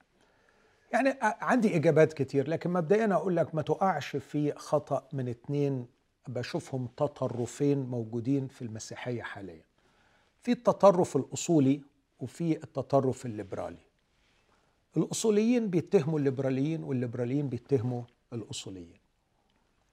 [0.93, 1.17] يعني.
[1.21, 5.87] عندي إجابات كتير لكن مبدئيا أقول لك ما تقعش في خطأ من اتنين
[6.27, 9.63] بشوفهم تطرفين موجودين في المسيحية حاليا.
[10.41, 11.81] في التطرف الأصولي
[12.19, 13.89] وفي التطرف الليبرالي.
[14.97, 18.03] الأصوليين بيتهموا الليبراليين والليبراليين بيتهموا
[18.33, 18.99] الأصوليين.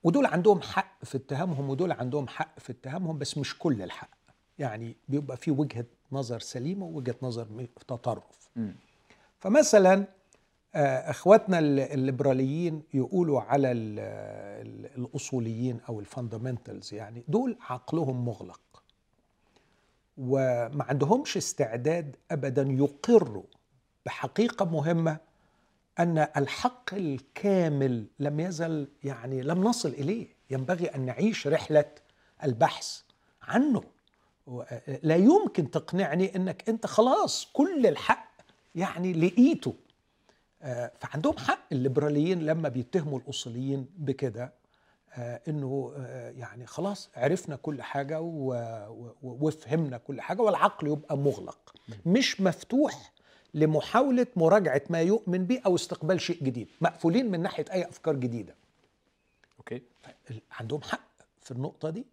[0.05, 4.11] ودول عندهم حق في اتهامهم ودول عندهم حق في اتهامهم بس مش كل الحق.
[4.59, 8.51] يعني بيبقى في وجهة نظر سليمة ووجهة نظر م- تطرف.
[9.39, 10.05] فمثلا
[10.75, 13.99] آه، أخواتنا ال- الليبراليين يقولوا على ال-
[14.67, 18.61] ال- الأصوليين أو الفاندامنتالز يعني دول عقلهم مغلق.
[20.19, 23.43] وما عندهمش استعداد ابدا يقروا
[24.07, 25.17] بحقيقة مهمة
[25.99, 30.29] أن الحق الكامل لم يزل يعني لم نصل إليه.
[30.51, 31.85] ينبغي أن نعيش رحلة
[32.45, 33.01] البحث
[33.43, 33.83] عنه.
[35.03, 38.29] لا يمكن تقنعني إنك أنت خلاص كل الحق
[38.75, 39.75] يعني لقيته.
[40.63, 41.59] آه، فعندهم حق.
[41.73, 44.53] الليبراليين لما بيتهموا الأصوليين بكده
[45.15, 48.21] آه، إنه آه، يعني خلاص عرفنا كل حاجة
[49.23, 51.75] وفهمنا كل حاجة والعقل يبقى مغلق.
[52.07, 53.13] مش مفتوح
[53.55, 56.69] لمحاولة مراجعة ما يؤمن به أو استقبال شيء جديد.
[56.81, 58.55] مقفولين من ناحية أي أفكار جديدة.
[59.59, 59.83] أوكي.
[60.51, 61.09] عندهم حق
[61.41, 62.07] في النقطة دي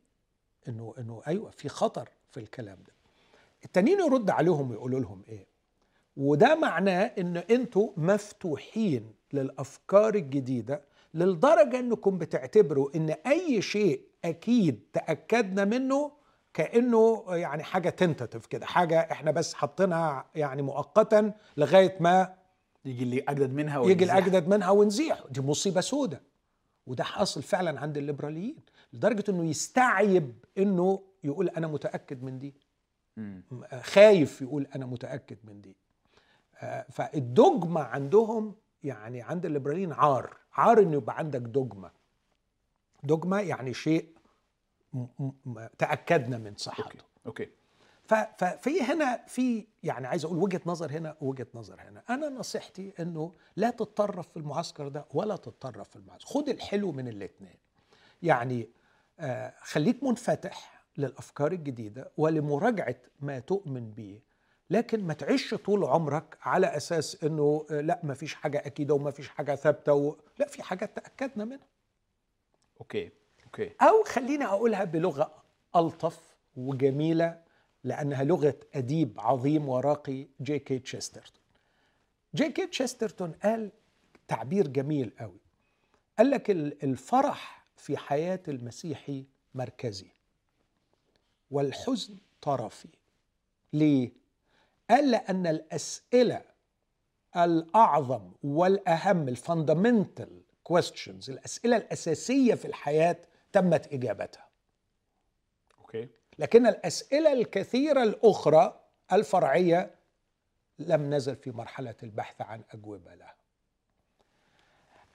[0.68, 2.10] إنه إنه أيوه في خطر.
[2.34, 2.94] في الكلام ده.
[3.66, 5.46] التانيين يرد عليهم ويقولوا لهم إيه؟
[6.18, 10.82] وده معناه إن أنتوا مفتوحين للأفكار الجديدة
[11.14, 16.12] للدرجة إنكم بتعتبروا إن أي شيء أكيد تأكدنا منه
[16.54, 22.34] كأنه يعني حاجة تنتاتيف كده حاجة إحنا بس حاطينها يعني مؤقتا لغاية ما
[22.86, 24.14] يجي اللي اجدد منها يجي وينزح.
[24.16, 26.22] الاجدد منها ونزيح دي مصيبة سودة
[26.88, 28.56] وده حاصل فعلا عند الليبراليين
[28.94, 32.54] لدرجة إنه يستعيب إنه يقول أنا متأكد من دي.
[33.82, 35.76] خايف يقول أنا متأكد من دي.
[36.58, 40.38] آه، فالدogma عندهم يعني عند الليبراليين عار.
[40.54, 41.92] عار إنه يبقى عندك دوجما.
[43.04, 44.08] دوجما يعني شيء
[45.78, 47.00] تأكدنا من صحته.
[47.26, 47.50] أوكي
[48.06, 48.14] ف-
[48.44, 52.04] ففي هنا في يعني عايز أقول وجهة نظر هنا ووجهه نظر هنا.
[52.10, 56.26] أنا نصيحتي إنه لا تتطرف في المعسكر ده ولا تتطرف في المعسكر.
[56.30, 57.56] خد الحلو من الاثنين
[58.22, 58.70] يعني
[59.20, 60.73] آه، خليك منفتح.
[60.98, 64.22] للأفكار الجديدة ولمراجعة ما تؤمن به
[64.70, 69.12] لكن ما تعيش طول عمرك على أساس إنه آه، لأ ما فيش حاجة أكيدة وما
[69.12, 70.16] فيش حاجة ثابتة و...
[70.40, 71.68] لأ في حاجات تأكدنا منها.
[72.82, 73.12] okay
[73.46, 73.72] okay.
[73.82, 75.34] أو خليني أقولها بلغة
[75.76, 77.42] ألطف وجميلة
[77.84, 80.60] لأنها لغة أديب عظيم وراقي G.
[80.60, 80.80] K.
[80.80, 81.42] Chesterton
[82.36, 82.50] G.
[82.52, 82.68] K.
[82.68, 83.72] Chesterton قال
[84.28, 85.40] تعبير جميل قوي.
[86.18, 89.26] قال لك ال- الفرح في حياة المسيحي
[89.56, 90.08] مركزي.
[91.54, 92.88] والحزن طرفي.
[93.74, 94.12] ليه؟
[94.90, 96.42] قال لأن الأسئلة
[97.38, 103.18] الأعظم والأهم ال fundamental questions الأسئلة الأساسية في الحياة
[103.52, 104.48] تمت إجابتها.
[105.80, 106.08] أوكي.
[106.40, 108.80] لكن الأسئلة الكثيرة الأخرى
[109.14, 109.96] الفرعية
[110.80, 113.36] لم نزل في مرحلة البحث عن أجوبة لها.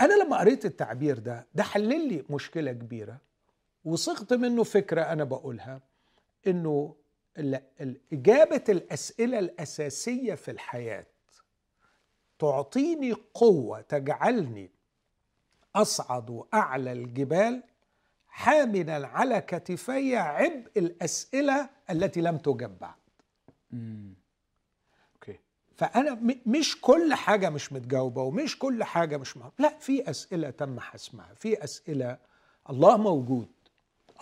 [0.01, 3.19] أنا لما قريت التعبير ده ده حلل لي مشكلة كبيرة
[3.85, 5.81] وصغت منه فكرة أنا بقولها.
[6.49, 6.95] إنه
[8.13, 11.07] إجابة الأسئلة الأساسية في الحياة
[12.39, 14.71] تعطيني قوة تجعلني
[15.77, 17.63] أصعد أعلى الجبال
[18.29, 22.99] حاملا على كتفي عبء الأسئلة التي لم تجب بعد
[25.79, 29.51] فأنا مش كل حاجة مش متجاوبة ومش كل حاجة مش مهم.
[29.59, 32.19] لا في أسئلة تم حسمها في أسئلة
[32.71, 33.49] الله موجود.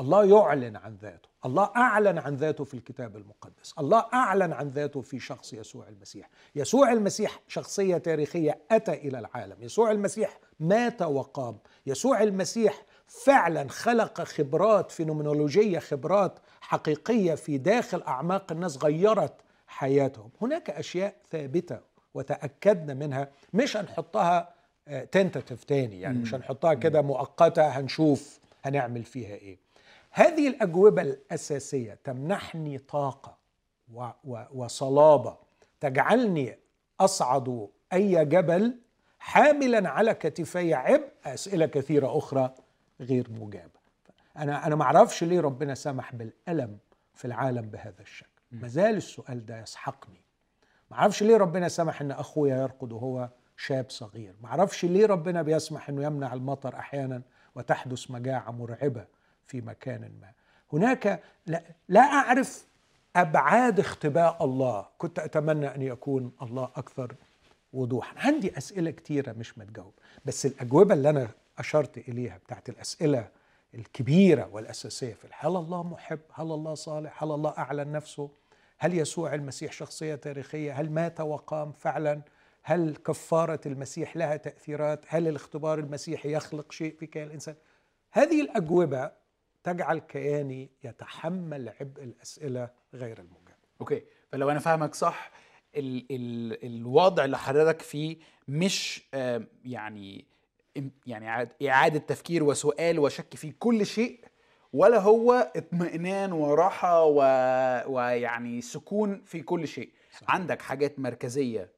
[0.00, 1.28] الله يعلن عن ذاته.
[1.46, 3.74] الله أعلن عن ذاته في الكتاب المقدس.
[3.78, 6.28] الله أعلن عن ذاته في شخص يسوع المسيح.
[6.54, 9.56] يسوع المسيح شخصية تاريخية أتى إلى العالم.
[9.60, 11.58] يسوع المسيح مات وقام.
[11.86, 19.34] يسوع المسيح فعلا خلق خبرات فينومينولوجية خبرات حقيقية في داخل أعماق الناس غيرت
[19.66, 20.30] حياتهم.
[20.42, 21.78] هناك أشياء ثابتة
[22.14, 23.28] وتأكدنا منها.
[23.54, 24.54] مش هنحطها
[25.12, 26.00] تنتاتيف تاني.
[26.00, 29.65] يعني مش هنحطها كده مؤقتة هنشوف هنعمل فيها إيه.
[30.16, 33.38] هذه الأجوبة الأساسية تمنحني طاقة
[34.52, 35.36] وصلابة
[35.80, 36.58] تجعلني
[37.00, 38.78] أصعد أي جبل
[39.18, 42.54] حاملا على كتفي عبء أسئلة كثيرة أخرى
[43.00, 43.80] غير مجابة.
[44.36, 46.78] أنا أنا ما أعرفش ليه ربنا سمح بالألم
[47.14, 48.28] في العالم بهذا الشكل.
[48.52, 50.20] ما زال السؤال ده يسحقني.
[50.90, 54.34] ما أعرفش ليه ربنا سمح إن أخويا يرقد وهو شاب صغير.
[54.40, 57.22] ما أعرفش ليه ربنا بيسمح إنه يمنع المطر أحيانا
[57.54, 59.15] وتحدث مجاعة مرعبة
[59.46, 60.30] في مكان ما.
[60.72, 62.66] هناك لا, لا أعرف
[63.16, 64.86] أبعاد اختباء الله.
[64.98, 67.14] كنت أتمنى أن يكون الله أكثر
[67.72, 68.18] وضوحا.
[68.18, 69.92] عندي أسئلة كثيره مش متجاوب
[70.24, 71.28] بس الأجوبة اللي أنا
[71.58, 73.28] أشرت إليها بتاعت الأسئلة
[73.74, 78.30] الكبيرة والأساسية في هل الله محب؟ هل الله صالح؟ هل الله اعلن نفسه
[78.78, 82.20] هل يسوع المسيح شخصية تاريخية؟ هل مات وقام فعلا؟
[82.62, 87.54] هل كفارة المسيح لها تأثيرات؟ هل الاختبار المسيحي يخلق شيء في كيان الإنسان؟
[88.12, 89.10] هذه الأجوبة
[89.66, 94.02] تجعل كياني يتحمل عبء الأسئلة غير المجابه أوكي
[94.32, 95.30] فلو أنا فاهمك صح
[95.76, 98.16] ال ال الوضع اللي حضرتك فيه
[98.48, 99.02] مش
[99.64, 100.24] يعني
[101.06, 104.20] يعني إعادة تفكير وسؤال وشك في كل شيء
[104.72, 107.18] ولا هو اطمئنان وراحة و...
[107.86, 110.30] ويعني سكون في كل شيء صحيح.
[110.30, 111.70] عندك حاجات مركزية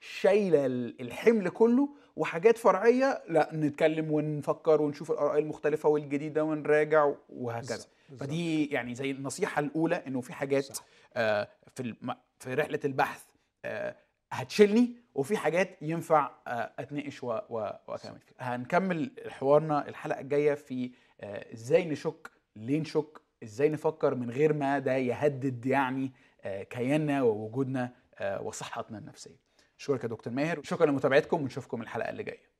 [0.00, 0.66] شايلة
[1.00, 7.76] الحمل كله وحاجات فرعية لا نتكلم ونفكر ونشوف الآراء المختلفة والجديدة ونراجع وهكذا.
[8.18, 10.78] فدي يعني زي النصيحة الأولى إنه في حاجات.
[11.14, 12.14] آه في الم...
[12.38, 13.22] في رحلة البحث
[13.64, 13.96] آه
[14.32, 18.56] هتشيلني وفي حاجات ينفع آه أتناقش وأكمل فيها.
[18.56, 20.90] هنكمل حوارنا الحلقة الجاية في
[21.20, 26.12] آه إزاي نشك ليه نشك إزاي نفكر من غير ما ده يهدد يعني
[26.42, 29.43] آه كياننا ووجودنا آه وصحتنا النفسية.
[29.80, 32.54] اشكرك يا دكتور ماهر شكرا لمتابعتكم ونشوفكم الحلقة اللي جاية.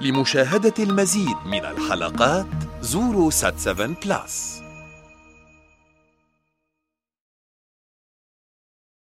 [0.00, 2.46] لمشاهدة المزيد من الحلقات
[2.80, 4.62] زوروا سات 7 بلاس.